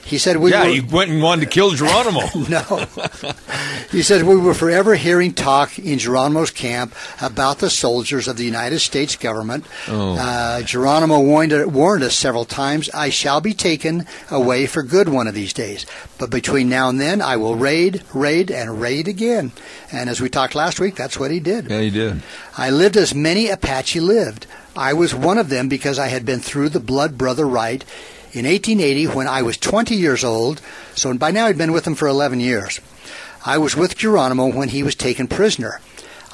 He 0.07 0.19
said, 0.19 0.37
"We 0.37 0.53
yeah, 0.53 0.65
were, 0.65 0.71
he 0.71 0.81
went 0.81 1.11
and 1.11 1.21
wanted 1.21 1.47
to 1.47 1.51
kill 1.51 1.73
Geronimo. 1.73 2.21
no." 2.49 2.87
he 3.91 4.03
said, 4.03 4.23
"We 4.23 4.37
were 4.37 4.55
forever 4.55 4.95
hearing 4.95 5.35
talk 5.35 5.81
in 5.81 5.99
Geronimo's 5.99 6.53
camp 6.53 6.95
about 7.21 7.59
the 7.59 7.69
soldiers 7.69 8.29
of 8.29 8.37
the 8.37 8.45
United 8.45 8.79
States 8.79 9.17
government." 9.17 9.67
Oh. 9.89 10.17
Uh, 10.17 10.63
Geronimo 10.63 11.21
warned, 11.21 11.75
warned 11.75 12.05
us 12.05 12.15
several 12.15 12.45
times, 12.45 12.89
"I 12.95 13.11
shall 13.11 13.41
be 13.41 13.53
taken 13.53 14.07
away 14.31 14.67
for 14.67 14.85
good 14.85 15.09
one 15.09 15.27
of 15.27 15.35
these 15.35 15.53
days, 15.53 15.85
but 16.19 16.31
between 16.31 16.69
now 16.69 16.89
and 16.89 17.01
then, 17.01 17.21
I 17.21 17.37
will 17.37 17.57
raid, 17.57 18.05
raid, 18.15 18.53
and 18.53 18.81
raid 18.81 19.09
again." 19.09 19.51
And 19.91 20.09
as 20.09 20.21
we 20.21 20.29
talked 20.29 20.55
last 20.55 20.79
week, 20.79 20.95
that's 20.95 21.19
what 21.19 21.33
he 21.33 21.41
did. 21.41 21.69
yeah, 21.69 21.81
he 21.81 21.91
did. 21.91 22.23
I 22.57 22.71
lived 22.71 22.97
as 22.97 23.13
many 23.13 23.49
Apache 23.49 23.99
lived. 23.99 24.47
I 24.77 24.93
was 24.93 25.15
one 25.15 25.39
of 25.39 25.49
them 25.49 25.69
because 25.69 25.99
I 25.99 26.09
had 26.09 26.25
been 26.25 26.41
through 26.41 26.69
the 26.69 26.81
blood 26.81 27.19
brother 27.19 27.47
rite 27.47 27.85
in 28.37 28.45
1880 28.45 29.07
when 29.09 29.27
I 29.27 29.43
was 29.43 29.57
20 29.57 29.95
years 29.95 30.23
old, 30.23 30.61
so 30.95 31.13
by 31.15 31.31
now 31.31 31.47
I'd 31.47 31.57
been 31.57 31.73
with 31.73 31.87
him 31.87 31.95
for 31.95 32.07
11 32.07 32.41
years. 32.41 32.81
I 33.45 33.59
was 33.59 33.75
with 33.75 33.97
Geronimo 33.97 34.53
when 34.53 34.69
he 34.69 34.83
was 34.83 34.95
taken 34.95 35.27
prisoner. 35.27 35.81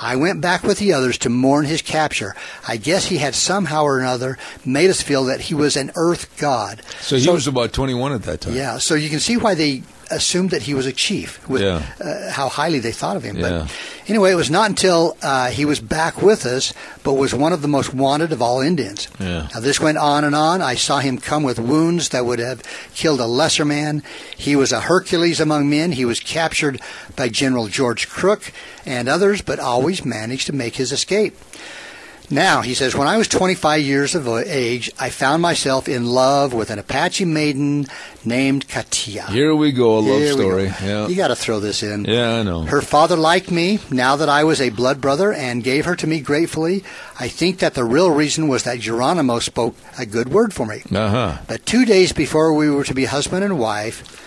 I 0.01 0.17
went 0.17 0.41
back 0.41 0.65
with 0.65 0.79
the 0.79 0.95
others 0.95 1.17
to 1.19 1.29
mourn 1.29 1.65
his 1.65 1.81
capture. 1.81 2.35
I 2.67 2.77
guess 2.77 3.07
he 3.07 3.19
had 3.19 3.37
somehow 3.37 3.85
or 3.85 4.01
another 4.01 4.37
made 4.65 4.91
us 4.91 5.01
feel 5.01 5.27
that 5.27 5.43
he 5.43 5.55
was 5.55 5.77
an 5.77 5.93
earth 5.95 6.37
god. 6.39 6.83
So 7.01 7.17
he 7.17 7.29
was 7.29 7.47
about 7.47 7.73
21 7.73 8.13
at 8.13 8.23
that 8.25 8.41
time. 8.41 8.55
Yeah, 8.55 8.79
so 8.79 8.97
you 8.97 9.09
can 9.09 9.21
see 9.21 9.37
why 9.37 9.55
they 9.55 9.85
assumed 10.13 10.51
that 10.51 10.63
he 10.63 10.75
was 10.75 10.87
a 10.87 10.93
chief, 10.93 11.41
with 11.49 11.63
Yeah. 11.63 11.83
uh, 12.01 12.31
how 12.31 12.49
highly 12.49 12.79
they 12.79 12.93
thought 12.93 13.17
of 13.17 13.23
him. 13.23 13.37
Yeah. 13.37 13.43
But 13.49 13.73
anyway, 14.09 14.33
it 14.33 14.37
was 14.37 14.51
not 14.51 14.69
until 14.69 15.17
uh, 15.23 15.49
he 15.51 15.65
was 15.65 15.81
back 15.81 16.23
with 16.23 16.47
us, 16.47 16.73
but 17.03 17.15
was 17.15 17.35
one 17.35 17.53
of 17.53 17.63
the 17.63 17.69
most 17.69 17.93
wanted 17.95 18.33
of 18.33 18.41
all 18.43 18.61
Indians. 18.61 19.09
Yeah. 19.19 19.49
Now, 19.55 19.61
this 19.61 19.81
went 19.81 19.99
on 19.99 20.25
and 20.25 20.35
on. 20.35 20.61
I 20.63 20.75
saw 20.75 20.99
him 21.01 21.19
come 21.19 21.43
with 21.43 21.59
wounds 21.59 22.11
that 22.11 22.25
would 22.27 22.39
have 22.39 22.63
killed 22.95 23.21
a 23.21 23.27
lesser 23.27 23.65
man. 23.65 24.03
He 24.37 24.55
was 24.57 24.73
a 24.73 24.81
Hercules 24.81 25.41
among 25.41 25.69
men. 25.71 25.93
He 25.93 26.05
was 26.05 26.21
captured 26.21 26.81
by 27.17 27.29
General 27.29 27.67
George 27.69 28.09
Crook 28.09 28.53
and 28.87 29.09
others, 29.09 29.43
but 29.43 29.59
always 29.59 30.05
managed 30.05 30.47
to 30.47 30.53
make 30.53 30.77
his 30.77 30.93
escape. 30.93 31.37
Now, 32.33 32.63
he 32.63 32.73
says, 32.73 32.95
when 32.97 33.07
I 33.07 33.19
was 33.19 33.29
25 33.29 33.83
years 33.83 34.15
of 34.15 34.27
age, 34.27 34.91
I 34.99 35.11
found 35.11 35.43
myself 35.43 35.87
in 35.87 36.07
love 36.07 36.55
with 36.55 36.71
an 36.71 36.79
Apache 36.79 37.27
maiden 37.27 37.87
named 38.25 38.69
Katia. 38.69 39.27
Here 39.31 39.55
we 39.55 39.71
go, 39.71 39.99
a 39.99 40.01
love 40.01 40.21
Here 40.21 40.33
story. 40.33 40.69
go. 40.69 40.75
Yeah. 40.83 41.09
You 41.09 41.15
got 41.15 41.29
to 41.29 41.37
throw 41.37 41.61
this 41.61 41.83
in. 41.83 42.07
Yeah, 42.07 42.37
I 42.37 42.43
know. 42.43 42.63
Her 42.63 42.81
father 42.81 43.17
liked 43.17 43.51
me 43.51 43.81
now 43.91 44.17
that 44.17 44.31
I 44.31 44.45
was 44.45 44.63
a 44.63 44.71
blood 44.71 44.99
brother 44.99 45.31
and 45.31 45.63
gave 45.63 45.85
her 45.85 45.95
to 45.95 46.07
me 46.07 46.21
gratefully. 46.21 46.85
I 47.21 47.29
think 47.29 47.59
that 47.59 47.75
the 47.75 47.85
real 47.85 48.11
reason 48.11 48.49
was 48.49 48.63
that 48.63 48.81
Geronimo 48.81 49.39
spoke 49.39 49.77
a 49.99 50.07
good 50.07 50.31
word 50.31 50.55
for 50.55 50.65
me. 50.65 50.85
Uh 50.91 51.11
huh. 51.11 51.39
But 51.47 51.67
two 51.67 51.85
days 51.85 52.15
before 52.15 52.55
we 52.55 52.71
were 52.71 52.85
to 52.85 52.95
be 52.95 53.05
husband 53.05 53.45
and 53.45 53.59
wife, 53.59 54.19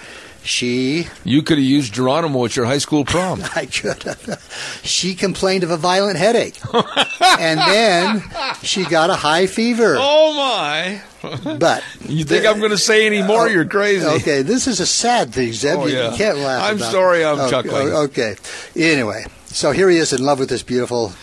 she, 0.46 1.08
You 1.24 1.42
could 1.42 1.58
have 1.58 1.66
used 1.66 1.94
Geronimo 1.94 2.46
at 2.46 2.56
your 2.56 2.66
high 2.66 2.78
school 2.78 3.04
prom. 3.04 3.42
I 3.56 3.66
could, 3.66 4.04
have. 4.04 4.80
she 4.84 5.16
complained 5.16 5.64
of 5.64 5.72
a 5.72 5.78
violent 5.78 6.18
headache. 6.18 6.58
and 7.40 7.60
then 7.60 8.24
she 8.62 8.86
got 8.86 9.10
a 9.10 9.16
high 9.16 9.48
fever. 9.48 9.96
oh 10.00 10.34
my! 10.36 11.02
But 11.58 11.84
You 12.08 12.24
think 12.24 12.46
I'm 12.46 12.60
going 12.60 12.70
to 12.72 12.78
say 12.78 13.08
any 13.08 13.24
more? 13.24 13.44
Oh, 13.44 13.46
You're 13.46 13.66
crazy. 13.66 14.06
Okay, 14.06 14.44
this 14.44 14.68
is 14.68 14.80
a 14.80 14.86
sad 14.86 15.34
thing, 15.34 15.52
Zeb. 15.54 15.80
Oh, 15.80 15.88
you, 15.88 15.96
yeah. 15.98 16.12
you 16.12 16.18
can't 16.18 16.38
laugh. 16.38 16.64
I'm 16.70 16.78
sorry 16.78 17.26
I'm 17.26 17.40
Oh, 17.40 17.50
chuckling. 17.50 17.88
Okay. 17.92 18.36
Anyway, 18.76 19.26
so 19.48 19.72
here 19.72 19.90
he 19.90 19.98
is 19.98 20.14
in 20.14 20.24
love 20.24 20.38
with 20.40 20.50
this 20.50 20.62
beautiful 20.62 21.14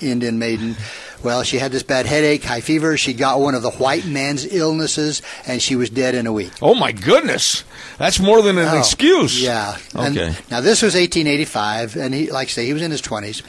Indian 0.00 0.38
maiden. 0.38 0.76
Well, 1.22 1.42
she 1.42 1.58
had 1.58 1.70
this 1.72 1.82
bad 1.82 2.06
headache, 2.06 2.42
high 2.44 2.60
fever. 2.62 2.96
She 2.96 3.12
got 3.12 3.40
one 3.40 3.54
of 3.54 3.62
the 3.62 3.70
white 3.72 4.06
man's 4.06 4.46
illnesses, 4.50 5.20
and 5.46 5.60
she 5.60 5.76
was 5.76 5.90
dead 5.90 6.14
in 6.14 6.26
a 6.26 6.32
week. 6.32 6.52
Oh 6.62 6.74
my 6.74 6.92
goodness! 6.92 7.62
That's 7.98 8.18
more 8.18 8.40
than 8.42 8.56
an 8.58 8.68
Oh, 8.68 8.78
excuse. 8.78 9.40
Yeah. 9.42 9.76
And 9.94 10.16
Okay. 10.16 10.34
now 10.50 10.60
this 10.60 10.80
was 10.82 10.94
1885, 10.94 11.96
and 11.96 12.14
he, 12.14 12.30
like 12.30 12.48
I 12.48 12.50
say, 12.50 12.66
he 12.66 12.72
was 12.72 12.82
in 12.82 12.90
his 12.90 13.02
20s. 13.02 13.42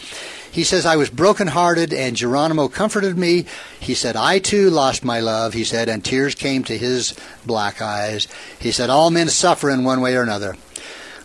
He 0.51 0.65
says, 0.65 0.85
I 0.85 0.97
was 0.97 1.09
brokenhearted, 1.09 1.93
and 1.93 2.13
Geronimo 2.17 2.67
comforted 2.67 3.17
me. 3.17 3.45
He 3.79 3.93
said, 3.93 4.17
I 4.17 4.39
too 4.39 4.69
lost 4.69 5.05
my 5.05 5.21
love, 5.21 5.53
he 5.53 5.63
said, 5.63 5.87
and 5.87 6.03
tears 6.03 6.35
came 6.35 6.65
to 6.65 6.77
his 6.77 7.13
black 7.45 7.81
eyes. 7.81 8.27
He 8.59 8.73
said, 8.73 8.89
All 8.89 9.11
men 9.11 9.29
suffer 9.29 9.69
in 9.69 9.85
one 9.85 10.01
way 10.01 10.13
or 10.17 10.23
another. 10.23 10.57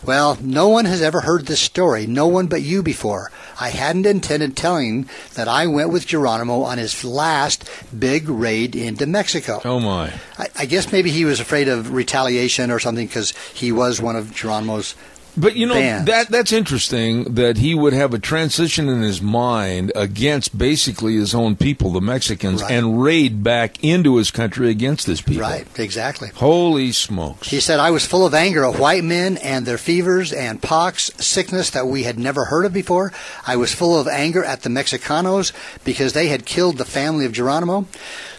Well, 0.05 0.37
no 0.41 0.67
one 0.67 0.85
has 0.85 1.01
ever 1.01 1.21
heard 1.21 1.45
this 1.45 1.59
story, 1.59 2.07
no 2.07 2.27
one 2.27 2.47
but 2.47 2.61
you 2.61 2.83
before. 2.83 3.31
I 3.59 3.69
hadn't 3.69 4.05
intended 4.05 4.55
telling 4.55 5.09
that 5.33 5.47
I 5.47 5.67
went 5.67 5.89
with 5.89 6.07
Geronimo 6.07 6.61
on 6.61 6.77
his 6.77 7.03
last 7.03 7.69
big 7.97 8.29
raid 8.29 8.75
into 8.75 9.05
Mexico. 9.05 9.61
Oh 9.65 9.79
my! 9.79 10.13
I, 10.37 10.47
I 10.55 10.65
guess 10.65 10.91
maybe 10.91 11.09
he 11.09 11.25
was 11.25 11.39
afraid 11.39 11.67
of 11.67 11.91
retaliation 11.93 12.71
or 12.71 12.79
something 12.79 13.07
because 13.07 13.33
he 13.53 13.71
was 13.71 13.99
one 14.01 14.15
of 14.15 14.33
Geronimo's. 14.33 14.95
But 15.39 15.55
you 15.55 15.67
know 15.67 15.75
bands. 15.75 16.07
that 16.07 16.29
that's 16.29 16.51
interesting 16.51 17.35
that 17.35 17.57
he 17.57 17.75
would 17.75 17.93
have 17.93 18.11
a 18.13 18.17
transition 18.19 18.89
in 18.89 19.01
his 19.03 19.21
mind 19.21 19.91
against 19.95 20.57
basically 20.57 21.15
his 21.15 21.35
own 21.35 21.55
people, 21.55 21.91
the 21.91 22.01
Mexicans, 22.01 22.63
Right. 22.63 22.71
and 22.71 22.99
raid 23.01 23.43
back 23.43 23.83
into 23.83 24.15
his 24.17 24.31
country 24.31 24.71
against 24.71 25.05
his 25.05 25.21
people. 25.21 25.43
Right, 25.43 25.67
exactly. 25.79 26.29
Holy 26.33 26.91
smokes! 26.91 27.49
He 27.51 27.59
said, 27.59 27.79
I 27.79 27.91
was 27.91 28.03
full 28.05 28.25
of 28.25 28.33
anger 28.33 28.65
at 28.65 28.79
white 28.79 29.03
men 29.03 29.37
and 29.37 29.65
their 29.67 29.77
fevers 29.77 30.33
and 30.33 30.59
pox, 30.59 31.11
sickness 31.19 31.69
that 31.69 31.85
we 31.87 32.01
had 32.03 32.17
never 32.17 32.45
heard 32.45 32.65
of 32.65 32.73
before. 32.73 33.13
I 33.45 33.57
was 33.57 33.71
full 33.73 33.99
of 33.99 34.07
anger 34.07 34.43
at 34.43 34.63
the 34.63 34.69
Mexicanos 34.69 35.51
because 35.83 36.13
they 36.13 36.29
had 36.29 36.47
killed 36.47 36.77
the 36.77 36.85
family 36.85 37.25
of 37.25 37.31
Geronimo. 37.31 37.85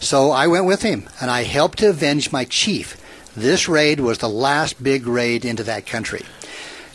So 0.00 0.32
I 0.32 0.48
went 0.48 0.64
with 0.66 0.82
him 0.82 1.08
and 1.20 1.30
I 1.30 1.44
helped 1.44 1.78
to 1.78 1.90
avenge 1.90 2.32
my 2.32 2.44
chief. 2.44 2.96
This 3.36 3.68
raid 3.68 4.00
was 4.00 4.18
the 4.18 4.28
last 4.28 4.82
big 4.82 5.06
raid 5.06 5.44
into 5.44 5.62
that 5.62 5.86
country. 5.86 6.22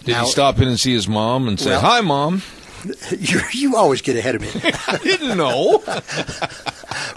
Did 0.05 0.11
Now- 0.13 0.25
he 0.25 0.31
stop 0.31 0.59
in 0.59 0.67
and 0.67 0.79
see 0.79 0.93
his 0.93 1.07
mom 1.07 1.47
and 1.47 1.59
say, 1.59 1.71
Well- 1.71 1.81
"Hi, 1.81 2.01
mom"? 2.01 2.41
You, 3.17 3.39
you 3.53 3.75
always 3.77 4.01
get 4.01 4.17
ahead 4.17 4.35
of 4.35 4.41
me. 4.41 4.49
I 4.89 4.97
didn't 4.97 5.37
know. 5.37 5.81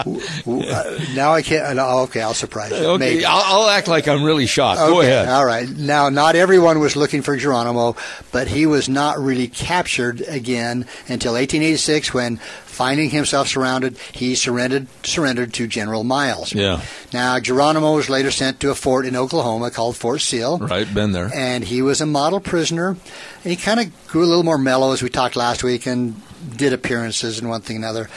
Uh, 0.05 0.99
now 1.13 1.33
I 1.33 1.41
can't. 1.41 1.77
Okay, 1.77 2.21
I'll 2.21 2.33
surprise 2.33 2.71
you. 2.71 2.77
okay, 2.77 2.97
Maybe. 2.97 3.25
I'll, 3.25 3.61
I'll 3.63 3.69
act 3.69 3.87
like 3.89 4.07
I'm 4.07 4.23
really 4.23 4.45
shocked. 4.45 4.79
Go 4.79 5.01
ahead. 5.01 5.27
All 5.27 5.45
right. 5.45 5.67
Now, 5.67 6.07
not 6.09 6.35
everyone 6.37 6.79
was 6.79 6.95
looking 6.95 7.21
for 7.21 7.35
Geronimo, 7.35 7.95
but 8.31 8.47
he 8.47 8.65
was 8.65 8.87
not 8.87 9.19
really 9.19 9.47
captured 9.49 10.21
again 10.21 10.85
until 11.09 11.33
1886 11.33 12.13
when, 12.13 12.39
finding 12.77 13.09
himself 13.09 13.47
surrounded, 13.47 13.97
he 14.13 14.35
surrendered 14.35 14.85
surrendered 15.03 15.51
to 15.55 15.65
General 15.65 16.03
Miles. 16.03 16.53
Yeah, 16.53 16.81
Now, 17.11 17.39
Geronimo 17.39 17.95
was 17.95 18.07
later 18.07 18.29
sent 18.29 18.59
to 18.59 18.69
a 18.69 18.75
fort 18.75 19.07
in 19.07 19.15
Oklahoma 19.15 19.71
called 19.71 19.97
Fort 19.97 20.21
Sill. 20.21 20.59
right. 20.59 20.87
Been 20.93 21.11
there. 21.11 21.31
And 21.33 21.63
he 21.63 21.81
was 21.81 22.01
a 22.01 22.05
model 22.05 22.39
prisoner. 22.39 22.89
And 22.89 23.51
he 23.51 23.55
kind 23.55 23.79
of 23.79 24.07
grew 24.07 24.23
a 24.23 24.29
little 24.29 24.43
more 24.43 24.59
mellow 24.59 24.91
as 24.93 25.01
we 25.01 25.09
talked 25.09 25.35
last 25.35 25.63
week 25.63 25.87
and 25.87 26.21
did 26.55 26.71
appearances 26.71 27.39
and 27.39 27.49
one 27.49 27.61
thing 27.61 27.77
and 27.77 27.85
another. 27.85 28.09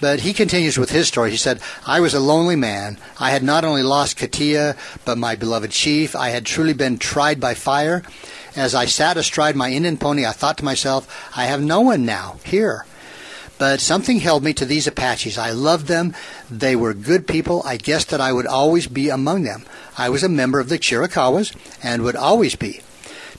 But 0.00 0.20
he 0.20 0.32
continues 0.32 0.78
with 0.78 0.90
his 0.90 1.08
story. 1.08 1.32
He 1.32 1.36
said, 1.36 1.58
I 1.86 1.98
was 1.98 2.14
a 2.14 2.20
lonely 2.20 2.56
man. 2.56 2.98
I 3.18 3.30
had 3.30 3.42
not 3.42 3.64
only 3.64 3.82
lost 3.82 4.16
Katia, 4.16 4.76
but 5.04 5.18
my 5.18 5.34
beloved 5.34 5.72
chief. 5.72 6.14
I 6.14 6.28
had 6.28 6.46
truly 6.46 6.72
been 6.72 6.98
tried 6.98 7.40
by 7.40 7.54
fire. 7.54 8.02
As 8.54 8.74
I 8.76 8.86
sat 8.86 9.16
astride 9.16 9.56
my 9.56 9.70
Indian 9.70 9.96
pony, 9.96 10.24
I 10.24 10.30
thought 10.30 10.58
to 10.58 10.64
myself, 10.64 11.08
I 11.36 11.46
have 11.46 11.62
no 11.62 11.80
one 11.80 12.06
now 12.06 12.38
here. 12.44 12.86
But 13.56 13.80
something 13.80 14.18
held 14.18 14.42
me 14.42 14.52
to 14.54 14.64
these 14.64 14.86
Apaches. 14.86 15.38
I 15.38 15.50
loved 15.50 15.86
them. 15.86 16.14
They 16.50 16.74
were 16.74 16.92
good 16.92 17.26
people. 17.26 17.62
I 17.64 17.76
guessed 17.76 18.10
that 18.10 18.20
I 18.20 18.32
would 18.32 18.46
always 18.46 18.86
be 18.86 19.08
among 19.08 19.44
them. 19.44 19.64
I 19.96 20.08
was 20.08 20.22
a 20.22 20.28
member 20.28 20.58
of 20.58 20.68
the 20.68 20.78
Chiricahuas 20.78 21.54
and 21.82 22.02
would 22.02 22.16
always 22.16 22.56
be. 22.56 22.80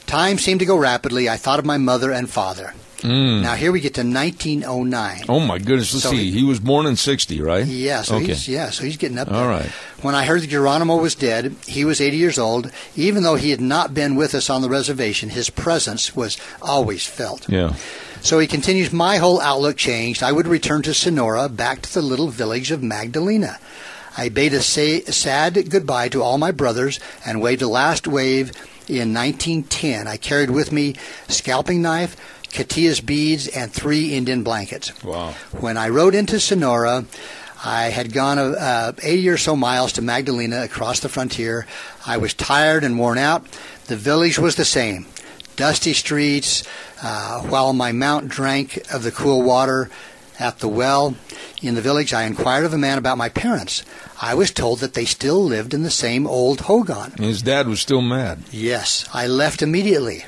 Time 0.06 0.38
seemed 0.38 0.60
to 0.62 0.66
go 0.66 0.78
rapidly. 0.78 1.28
I 1.28 1.38
thought 1.38 1.60
of 1.60 1.66
my 1.66 1.78
mother 1.78 2.12
and 2.12 2.30
father. 2.30 2.74
Mm. 3.06 3.42
Now 3.42 3.56
here 3.56 3.72
we 3.72 3.80
get 3.80 3.94
to 3.96 4.04
1909. 4.04 5.26
Oh 5.30 5.40
my 5.40 5.58
goodness! 5.60 5.94
Let's 5.94 6.04
So 6.04 6.12
see. 6.12 6.32
he- 6.32 6.40
He 6.40 6.44
was 6.44 6.60
born 6.60 6.86
in 6.86 6.96
'60, 6.96 7.42
right? 7.42 7.66
Yeah, 7.66 8.02
so 8.02 8.16
Okay. 8.16 8.28
he's 8.28 8.48
yeah, 8.48 8.70
so 8.72 8.84
he's 8.84 8.98
getting 8.98 9.18
up 9.18 9.30
there. 9.30 9.38
All 9.38 9.48
right. 9.48 9.70
When 10.02 10.16
I 10.16 10.26
heard 10.26 10.42
that 10.42 10.50
Geronimo 10.50 10.98
was 10.98 11.16
dead, 11.16 11.56
he 11.68 11.86
was 11.86 12.02
80 12.02 12.18
years 12.18 12.38
old. 12.38 12.70
Even 12.96 13.24
though 13.24 13.36
he 13.36 13.52
had 13.52 13.62
not 13.62 13.94
been 13.94 14.16
with 14.16 14.36
us 14.36 14.50
on 14.50 14.62
the 14.62 14.70
reservation, 14.70 15.30
his 15.30 15.50
presence 15.50 16.16
was 16.16 16.38
always 16.62 17.06
felt. 17.06 17.48
Yeah. 17.50 17.74
So 18.22 18.40
he 18.40 18.48
continues, 18.48 18.92
my 18.92 19.18
whole 19.18 19.40
outlook 19.40 19.78
changed. 19.78 20.24
I 20.24 20.32
would 20.32 20.48
return 20.48 20.82
to 20.84 20.94
Sonora, 20.94 21.48
back 21.48 21.82
to 21.84 21.94
the 21.94 22.02
little 22.02 22.30
village 22.30 22.72
of 22.72 22.82
Magdalena. 22.82 23.60
I 24.18 24.30
bade 24.30 24.54
a 24.54 24.62
say, 24.62 25.02
sad 25.02 25.70
goodbye 25.70 26.10
to 26.10 26.24
all 26.24 26.38
my 26.38 26.52
brothers 26.52 27.00
and 27.26 27.42
waved 27.42 27.62
a 27.62 27.68
last 27.68 28.08
wave 28.08 28.52
in 28.88 29.14
1910. 29.14 30.08
I 30.08 30.18
carried 30.18 30.50
with 30.52 30.72
me 30.72 30.96
scalping 31.28 31.82
knife, 31.82 32.16
Catilla's 32.56 33.02
beads, 33.02 33.48
and 33.50 33.72
three 33.72 34.14
Indian 34.14 34.42
blankets. 34.42 35.04
Wow. 35.04 35.34
When 35.60 35.78
I 35.78 35.90
rode 35.90 36.16
into 36.16 36.40
Sonora, 36.40 37.06
I 37.64 37.90
had 37.90 38.14
gone 38.14 38.40
uh, 38.40 38.94
80 39.04 39.30
or 39.30 39.38
so 39.38 39.56
miles 39.56 39.92
to 39.94 40.02
Magdalena 40.02 40.64
across 40.64 41.02
the 41.02 41.10
frontier. 41.10 41.68
I 42.06 42.16
was 42.18 42.34
tired 42.34 42.86
and 42.86 42.98
worn 42.98 43.18
out. 43.18 43.46
The 43.88 43.98
village 43.98 44.40
was 44.40 44.56
the 44.56 44.66
same 44.66 45.06
dusty 45.58 45.94
streets, 45.94 46.64
uh, 47.02 47.42
while 47.44 47.72
my 47.74 47.92
mount 47.92 48.28
drank 48.28 48.78
of 48.94 49.04
the 49.04 49.12
cool 49.12 49.42
water 49.42 49.90
at 50.38 50.60
the 50.60 50.68
well 50.68 51.16
in 51.62 51.76
the 51.76 51.82
village, 51.82 52.14
I 52.14 52.24
inquired 52.24 52.66
of 52.66 52.74
a 52.74 52.78
man 52.78 52.98
about 52.98 53.18
my 53.18 53.30
parents. 53.30 53.84
I 54.22 54.34
was 54.34 54.52
told 54.52 54.80
that 54.80 54.94
they 54.94 55.06
still 55.06 55.44
lived 55.44 55.74
in 55.74 55.84
the 55.84 55.90
same 55.90 56.28
old 56.28 56.62
Hogan. 56.62 57.12
His 57.18 57.42
dad 57.42 57.68
was 57.68 57.80
still 57.80 58.02
mad. 58.02 58.40
Yes, 58.52 59.08
I 59.14 59.28
left 59.28 59.62
immediately. 59.62 60.26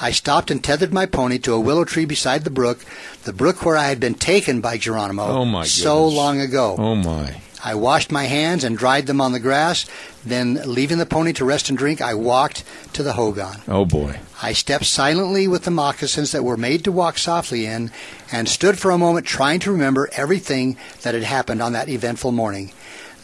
I 0.00 0.12
stopped 0.12 0.50
and 0.50 0.64
tethered 0.64 0.92
my 0.92 1.04
pony 1.04 1.38
to 1.40 1.52
a 1.52 1.60
willow 1.60 1.84
tree 1.84 2.06
beside 2.06 2.44
the 2.44 2.50
brook, 2.50 2.84
the 3.24 3.34
brook 3.34 3.64
where 3.64 3.76
I 3.76 3.88
had 3.88 4.00
been 4.00 4.14
taken 4.14 4.60
by 4.62 4.78
Geronimo 4.78 5.24
oh 5.24 5.44
my 5.44 5.64
so 5.64 6.06
long 6.06 6.40
ago. 6.40 6.76
Oh 6.78 6.94
my. 6.94 7.40
I 7.62 7.74
washed 7.74 8.10
my 8.10 8.24
hands 8.24 8.64
and 8.64 8.78
dried 8.78 9.06
them 9.06 9.20
on 9.20 9.32
the 9.32 9.40
grass. 9.40 9.84
Then, 10.24 10.60
leaving 10.64 10.96
the 10.96 11.04
pony 11.04 11.34
to 11.34 11.44
rest 11.44 11.68
and 11.68 11.76
drink, 11.76 12.00
I 12.00 12.14
walked 12.14 12.64
to 12.94 13.02
the 13.02 13.12
Hogan. 13.12 13.60
Oh 13.68 13.84
boy. 13.84 14.20
I 14.42 14.54
stepped 14.54 14.86
silently 14.86 15.46
with 15.46 15.64
the 15.64 15.70
moccasins 15.70 16.32
that 16.32 16.44
were 16.44 16.56
made 16.56 16.84
to 16.84 16.92
walk 16.92 17.18
softly 17.18 17.66
in 17.66 17.90
and 18.32 18.48
stood 18.48 18.78
for 18.78 18.90
a 18.90 18.98
moment 18.98 19.26
trying 19.26 19.60
to 19.60 19.72
remember 19.72 20.08
everything 20.12 20.78
that 21.02 21.12
had 21.12 21.24
happened 21.24 21.60
on 21.60 21.74
that 21.74 21.90
eventful 21.90 22.32
morning. 22.32 22.72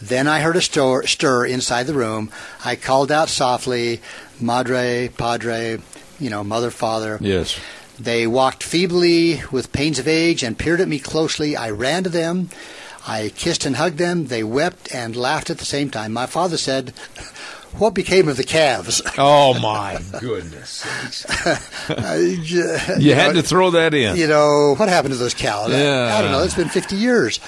Then 0.02 0.28
I 0.28 0.40
heard 0.40 0.56
a 0.56 0.60
stir, 0.60 1.06
stir 1.06 1.46
inside 1.46 1.84
the 1.86 1.94
room. 1.94 2.30
I 2.62 2.76
called 2.76 3.10
out 3.10 3.30
softly, 3.30 4.02
Madre, 4.38 5.08
Padre, 5.16 5.78
you 6.18 6.30
know, 6.30 6.42
mother, 6.44 6.70
father. 6.70 7.18
Yes. 7.20 7.58
They 7.98 8.26
walked 8.26 8.62
feebly 8.62 9.40
with 9.50 9.72
pains 9.72 9.98
of 9.98 10.06
age 10.06 10.42
and 10.42 10.58
peered 10.58 10.80
at 10.80 10.88
me 10.88 10.98
closely. 10.98 11.56
I 11.56 11.70
ran 11.70 12.04
to 12.04 12.10
them. 12.10 12.50
I 13.06 13.32
kissed 13.34 13.64
and 13.64 13.76
hugged 13.76 13.98
them. 13.98 14.26
They 14.26 14.42
wept 14.42 14.94
and 14.94 15.16
laughed 15.16 15.48
at 15.48 15.58
the 15.58 15.64
same 15.64 15.90
time. 15.90 16.12
My 16.12 16.26
father 16.26 16.56
said, 16.56 16.90
What 17.78 17.94
became 17.94 18.28
of 18.28 18.36
the 18.36 18.44
calves? 18.44 19.00
Oh, 19.18 19.58
my 19.58 20.02
goodness. 20.20 20.84
you 21.88 21.94
uh, 21.96 22.96
you 22.98 23.14
had 23.14 23.34
to 23.34 23.42
throw 23.42 23.70
that 23.70 23.94
in. 23.94 24.16
You 24.16 24.26
know, 24.26 24.74
what 24.76 24.88
happened 24.88 25.14
to 25.14 25.18
those 25.18 25.34
cows? 25.34 25.70
Yeah. 25.70 26.10
I, 26.12 26.18
I 26.18 26.22
don't 26.22 26.32
know. 26.32 26.42
It's 26.42 26.54
been 26.54 26.68
50 26.68 26.96
years. 26.96 27.40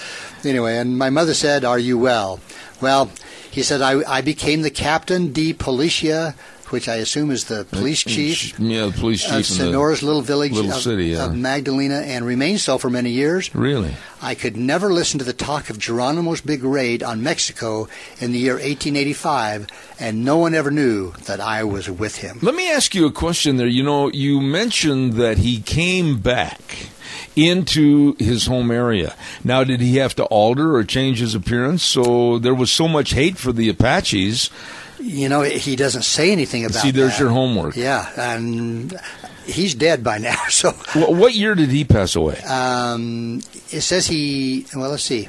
Anyway, 0.45 0.77
and 0.79 0.97
my 0.97 1.11
mother 1.11 1.35
said, 1.35 1.65
Are 1.65 1.79
you 1.79 1.99
well? 1.99 2.41
Well, 2.81 3.11
he 3.51 3.63
said, 3.63 3.83
I, 3.83 4.01
I 4.09 4.21
became 4.21 4.63
the 4.63 4.71
captain 4.71 5.33
de 5.33 5.53
policia 5.53 6.35
which 6.73 6.89
I 6.89 6.97
assume 6.97 7.31
is 7.31 7.45
the 7.45 7.65
police 7.65 8.03
chief. 8.03 8.59
Yeah, 8.59 8.87
the 8.87 8.93
police 8.93 9.25
uh, 9.25 9.37
chief 9.37 9.51
of 9.51 9.57
Sonora's 9.57 10.03
little 10.03 10.23
village 10.23 10.53
little 10.53 10.73
of, 10.73 10.79
city, 10.79 11.07
yeah. 11.07 11.27
of 11.27 11.37
Magdalena, 11.37 12.01
and 12.01 12.25
remained 12.25 12.61
so 12.61 12.79
for 12.79 12.91
many 12.91 13.11
years. 13.11 13.55
Really? 13.55 13.95
I 14.21 14.35
could 14.35 14.57
never 14.57 14.93
listen 14.93 15.19
to 15.19 15.25
the 15.25 15.33
talk 15.33 15.71
of 15.71 15.79
Geronimo's 15.79 16.41
big 16.41 16.65
raid 16.65 17.03
on 17.03 17.23
Mexico 17.23 17.89
in 18.21 18.33
the 18.33 18.39
year 18.39 18.55
1885, 18.55 19.69
and 20.01 20.25
no 20.25 20.37
one 20.37 20.55
ever 20.55 20.71
knew 20.71 21.13
that 21.27 21.41
I 21.41 21.65
was 21.65 21.89
with 21.91 22.17
him. 22.17 22.39
Let 22.43 22.55
me 22.55 22.71
ask 22.71 22.95
you 22.95 23.07
a 23.07 23.13
question 23.13 23.57
there. 23.57 23.67
You 23.67 23.83
know, 23.83 24.11
you 24.11 24.41
mentioned 24.41 25.15
that 25.15 25.39
he 25.39 25.61
came 25.61 26.19
back 26.19 26.89
into 27.37 28.17
his 28.19 28.47
home 28.47 28.71
area. 28.71 29.15
Now, 29.45 29.65
did 29.65 29.81
he 29.81 29.97
have 29.97 30.15
to 30.17 30.25
alter 30.25 30.75
or 30.75 30.85
change 30.85 31.21
his 31.21 31.35
appearance? 31.35 31.83
So 31.83 32.39
there 32.39 32.55
was 32.55 32.71
so 32.71 32.89
much 32.89 33.13
hate 33.13 33.39
for 33.39 33.53
the 33.53 33.69
Apaches. 33.69 34.51
You 35.01 35.29
know, 35.29 35.43
he 35.43 35.77
doesn't 35.77 36.03
say 36.03 36.33
anything 36.33 36.65
about. 36.65 36.83
See, 36.83 36.91
there's 36.91 37.13
that. 37.13 37.21
your 37.21 37.31
homework. 37.31 37.77
Yeah, 37.77 38.11
and 38.17 38.99
he's 39.45 39.75
dead 39.75 40.03
by 40.03 40.19
now. 40.19 40.37
So, 40.51 40.73
what 40.95 41.35
year 41.35 41.55
did 41.55 41.71
he 41.71 41.85
pass 41.85 42.17
away? 42.17 42.39
Um, 42.41 43.41
it 43.71 43.83
says 43.83 44.07
he. 44.07 44.67
Well, 44.75 44.91
let's 44.91 45.05
see. 45.05 45.29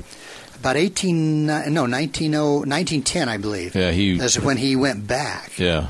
About 0.60 0.76
18, 0.76 1.46
no, 1.46 1.86
19, 1.86 2.32
1910, 2.32 3.30
I 3.30 3.38
believe. 3.38 3.76
Yeah, 3.76 3.92
he. 3.92 4.18
That's 4.18 4.38
when 4.40 4.58
he 4.58 4.76
went 4.76 5.08
back. 5.08 5.58
Yeah. 5.58 5.88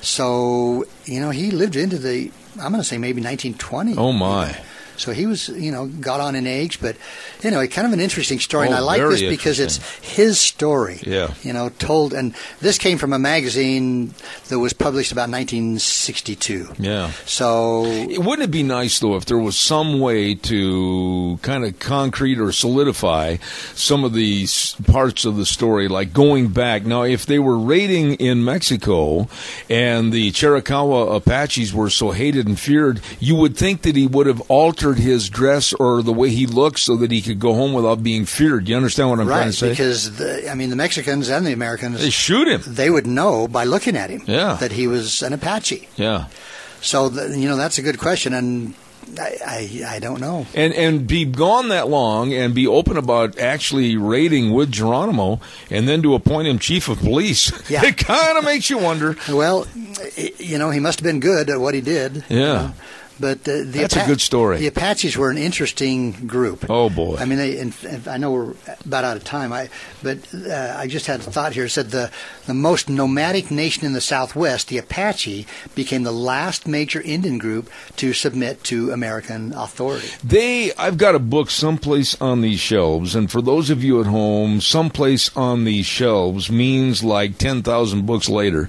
So, 0.00 0.84
you 1.04 1.20
know, 1.20 1.30
he 1.30 1.50
lived 1.52 1.76
into 1.76 1.98
the, 1.98 2.32
I'm 2.60 2.72
going 2.72 2.82
to 2.82 2.84
say 2.84 2.98
maybe 2.98 3.22
1920. 3.22 3.96
Oh, 3.96 4.12
my. 4.12 4.56
So 5.00 5.12
he 5.12 5.26
was, 5.26 5.48
you 5.48 5.72
know, 5.72 5.86
got 5.86 6.20
on 6.20 6.34
in 6.34 6.46
age, 6.46 6.80
but 6.80 6.96
you 7.42 7.50
know, 7.50 7.66
kind 7.66 7.86
of 7.86 7.92
an 7.92 8.00
interesting 8.00 8.38
story. 8.38 8.66
Oh, 8.66 8.70
and 8.70 8.76
I 8.76 8.80
like 8.80 9.00
this 9.00 9.22
because 9.22 9.60
it's 9.60 9.78
his 10.00 10.38
story. 10.38 11.00
Yeah. 11.02 11.34
You 11.42 11.52
know, 11.52 11.70
told, 11.70 12.12
and 12.12 12.34
this 12.60 12.78
came 12.78 12.98
from 12.98 13.12
a 13.12 13.18
magazine 13.18 14.14
that 14.48 14.58
was 14.58 14.72
published 14.72 15.12
about 15.12 15.30
1962. 15.30 16.74
Yeah. 16.78 17.10
So 17.26 17.82
wouldn't 17.82 18.42
it 18.42 18.50
be 18.50 18.62
nice 18.62 19.00
though 19.00 19.16
if 19.16 19.24
there 19.24 19.38
was 19.38 19.56
some 19.56 20.00
way 20.00 20.34
to 20.34 21.38
kind 21.42 21.64
of 21.64 21.78
concrete 21.78 22.38
or 22.38 22.52
solidify 22.52 23.36
some 23.74 24.04
of 24.04 24.12
these 24.12 24.74
parts 24.86 25.24
of 25.24 25.36
the 25.36 25.46
story, 25.46 25.88
like 25.88 26.12
going 26.12 26.48
back. 26.48 26.84
Now, 26.84 27.02
if 27.02 27.26
they 27.26 27.38
were 27.38 27.58
raiding 27.58 28.14
in 28.14 28.44
Mexico 28.44 29.28
and 29.68 30.12
the 30.12 30.30
Chiricahua 30.32 31.16
Apaches 31.16 31.72
were 31.72 31.90
so 31.90 32.10
hated 32.10 32.46
and 32.46 32.58
feared, 32.58 33.00
you 33.18 33.36
would 33.36 33.56
think 33.56 33.82
that 33.82 33.96
he 33.96 34.06
would 34.06 34.26
have 34.26 34.40
altered 34.50 34.89
his 34.98 35.28
dress 35.28 35.72
or 35.72 36.02
the 36.02 36.12
way 36.12 36.30
he 36.30 36.46
looked 36.46 36.78
so 36.78 36.96
that 36.96 37.10
he 37.10 37.22
could 37.22 37.38
go 37.38 37.54
home 37.54 37.72
without 37.72 38.02
being 38.02 38.24
feared. 38.24 38.68
You 38.68 38.76
understand 38.76 39.10
what 39.10 39.20
I'm 39.20 39.28
right, 39.28 39.36
trying 39.36 39.50
to 39.50 39.56
say? 39.56 39.70
because 39.70 40.16
the, 40.16 40.50
I 40.50 40.54
mean, 40.54 40.70
the 40.70 40.76
Mexicans 40.76 41.28
and 41.28 41.46
the 41.46 41.52
Americans 41.52 42.00
they 42.00 42.10
shoot 42.10 42.48
him. 42.48 42.62
They 42.66 42.90
would 42.90 43.06
know 43.06 43.48
by 43.48 43.64
looking 43.64 43.96
at 43.96 44.10
him 44.10 44.22
yeah. 44.26 44.54
that 44.54 44.72
he 44.72 44.86
was 44.86 45.22
an 45.22 45.32
Apache. 45.32 45.88
Yeah. 45.96 46.26
So 46.82 47.08
the, 47.08 47.38
you 47.38 47.48
know 47.48 47.56
that's 47.56 47.78
a 47.78 47.82
good 47.82 47.98
question, 47.98 48.32
and 48.32 48.74
I, 49.18 49.36
I, 49.46 49.94
I 49.96 49.98
don't 49.98 50.20
know. 50.20 50.46
And 50.54 50.72
and 50.74 51.06
be 51.06 51.24
gone 51.24 51.68
that 51.68 51.88
long 51.88 52.32
and 52.32 52.54
be 52.54 52.66
open 52.66 52.96
about 52.96 53.38
actually 53.38 53.96
raiding 53.96 54.52
with 54.52 54.70
Geronimo, 54.70 55.40
and 55.70 55.88
then 55.88 56.02
to 56.02 56.14
appoint 56.14 56.48
him 56.48 56.58
chief 56.58 56.88
of 56.88 56.98
police. 56.98 57.52
Yeah. 57.70 57.84
it 57.84 57.96
kind 57.96 58.38
of 58.38 58.44
makes 58.44 58.70
you 58.70 58.78
wonder. 58.78 59.16
Well, 59.28 59.66
you 60.38 60.58
know, 60.58 60.70
he 60.70 60.80
must 60.80 61.00
have 61.00 61.04
been 61.04 61.20
good 61.20 61.50
at 61.50 61.60
what 61.60 61.74
he 61.74 61.80
did. 61.80 62.24
Yeah. 62.28 62.36
You 62.36 62.44
know? 62.44 62.74
But 63.20 63.44
the 63.44 63.64
That's 63.64 63.96
a 63.96 64.06
good 64.06 64.20
story. 64.20 64.58
The 64.58 64.68
Apaches 64.68 65.16
were 65.16 65.30
an 65.30 65.36
interesting 65.36 66.12
group. 66.26 66.64
Oh 66.70 66.88
boy! 66.88 67.16
I 67.18 67.26
mean, 67.26 67.38
they, 67.38 67.58
and, 67.58 67.76
and 67.86 68.08
I 68.08 68.16
know 68.16 68.32
we're 68.32 68.54
about 68.86 69.04
out 69.04 69.16
of 69.18 69.24
time. 69.24 69.52
I 69.52 69.68
but 70.02 70.18
uh, 70.34 70.74
I 70.76 70.86
just 70.86 71.06
had 71.06 71.20
a 71.20 71.24
thought 71.24 71.52
here. 71.52 71.66
It 71.66 71.70
said 71.70 71.90
the 71.90 72.10
the 72.46 72.54
most 72.54 72.88
nomadic 72.88 73.50
nation 73.50 73.84
in 73.84 73.92
the 73.92 74.00
Southwest, 74.00 74.68
the 74.68 74.78
Apache, 74.78 75.46
became 75.74 76.02
the 76.02 76.12
last 76.12 76.66
major 76.66 77.00
Indian 77.02 77.38
group 77.38 77.70
to 77.96 78.12
submit 78.12 78.64
to 78.64 78.90
American 78.90 79.52
authority. 79.52 80.08
They, 80.24 80.72
I've 80.74 80.96
got 80.96 81.14
a 81.14 81.18
book 81.18 81.50
someplace 81.50 82.20
on 82.20 82.40
these 82.40 82.58
shelves, 82.58 83.14
and 83.14 83.30
for 83.30 83.42
those 83.42 83.70
of 83.70 83.84
you 83.84 84.00
at 84.00 84.06
home, 84.06 84.60
someplace 84.60 85.30
on 85.36 85.64
these 85.64 85.86
shelves 85.86 86.50
means 86.50 87.04
like 87.04 87.36
ten 87.36 87.62
thousand 87.62 88.06
books 88.06 88.28
later. 88.28 88.68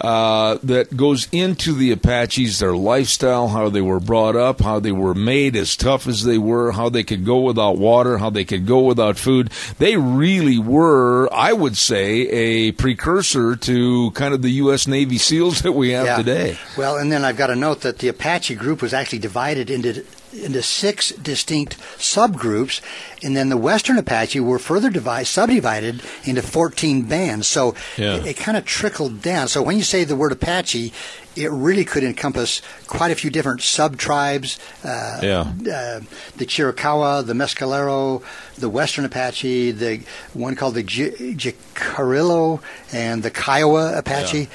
Uh, 0.00 0.58
that 0.62 0.96
goes 0.96 1.28
into 1.32 1.72
the 1.72 1.92
Apaches, 1.92 2.58
their 2.58 2.76
lifestyle, 2.76 3.48
how 3.48 3.70
they 3.70 3.80
were 3.86 4.00
brought 4.00 4.36
up, 4.36 4.60
how 4.60 4.80
they 4.80 4.92
were 4.92 5.14
made 5.14 5.56
as 5.56 5.76
tough 5.76 6.06
as 6.06 6.24
they 6.24 6.38
were, 6.38 6.72
how 6.72 6.88
they 6.88 7.02
could 7.02 7.24
go 7.24 7.40
without 7.40 7.78
water, 7.78 8.18
how 8.18 8.30
they 8.30 8.44
could 8.44 8.66
go 8.66 8.80
without 8.80 9.16
food. 9.16 9.50
They 9.78 9.96
really 9.96 10.58
were, 10.58 11.32
I 11.32 11.52
would 11.52 11.76
say, 11.76 12.28
a 12.28 12.72
precursor 12.72 13.56
to 13.56 14.10
kind 14.12 14.34
of 14.34 14.42
the 14.42 14.50
U.S. 14.50 14.86
Navy 14.86 15.18
SEALs 15.18 15.62
that 15.62 15.72
we 15.72 15.90
have 15.90 16.06
yeah. 16.06 16.16
today. 16.16 16.58
Well, 16.76 16.96
and 16.96 17.10
then 17.10 17.24
I've 17.24 17.36
got 17.36 17.48
to 17.48 17.56
note 17.56 17.80
that 17.82 17.98
the 17.98 18.08
Apache 18.08 18.56
group 18.56 18.82
was 18.82 18.92
actually 18.92 19.20
divided 19.20 19.70
into 19.70 20.04
into 20.32 20.62
six 20.62 21.10
distinct 21.12 21.78
subgroups, 21.96 22.80
and 23.22 23.36
then 23.36 23.48
the 23.48 23.56
Western 23.56 23.98
Apache 23.98 24.40
were 24.40 24.58
further 24.58 24.90
divided, 24.90 25.26
subdivided 25.26 26.02
into 26.24 26.42
14 26.42 27.02
bands. 27.02 27.46
So 27.46 27.74
yeah. 27.96 28.16
it, 28.16 28.26
it 28.26 28.36
kind 28.36 28.56
of 28.56 28.64
trickled 28.64 29.22
down. 29.22 29.48
So 29.48 29.62
when 29.62 29.76
you 29.76 29.82
say 29.82 30.04
the 30.04 30.16
word 30.16 30.32
Apache, 30.32 30.92
it 31.36 31.50
really 31.50 31.84
could 31.84 32.02
encompass 32.02 32.62
quite 32.86 33.10
a 33.10 33.14
few 33.14 33.30
different 33.30 33.62
sub 33.62 33.96
tribes. 33.96 34.58
Uh, 34.82 35.20
yeah. 35.22 35.40
Uh, 35.40 36.00
the 36.36 36.46
Chiricahua, 36.46 37.26
the 37.26 37.34
Mescalero, 37.34 38.22
the 38.56 38.68
Western 38.68 39.04
Apache, 39.04 39.72
the 39.72 40.02
one 40.32 40.56
called 40.56 40.74
the 40.74 40.84
Jicarillo, 40.84 42.60
and 42.92 43.22
the 43.22 43.30
Kiowa 43.30 43.98
Apache. 43.98 44.38
Yeah. 44.38 44.46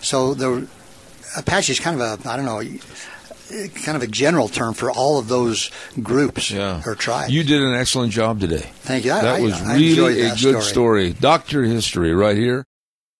So 0.00 0.34
the 0.34 0.66
Apache 1.36 1.72
is 1.72 1.80
kind 1.80 2.00
of 2.00 2.24
a 2.24 2.28
I 2.28 2.36
don't 2.36 2.46
know 2.46 2.62
kind 3.50 3.96
of 3.96 4.02
a 4.02 4.06
general 4.06 4.48
term 4.48 4.74
for 4.74 4.90
all 4.90 5.18
of 5.18 5.28
those 5.28 5.70
groups 6.02 6.50
yeah. 6.50 6.82
or 6.86 6.94
tribes. 6.94 7.32
You 7.32 7.42
did 7.42 7.60
an 7.60 7.74
excellent 7.74 8.12
job 8.12 8.40
today. 8.40 8.70
Thank 8.82 9.04
you. 9.04 9.10
That 9.10 9.24
I, 9.24 9.40
was 9.40 9.54
I, 9.54 9.76
really 9.76 10.22
I 10.22 10.26
a 10.26 10.30
good 10.30 10.62
story. 10.62 10.62
story. 10.62 11.12
Doctor 11.12 11.64
History 11.64 12.14
right 12.14 12.36
here 12.36 12.64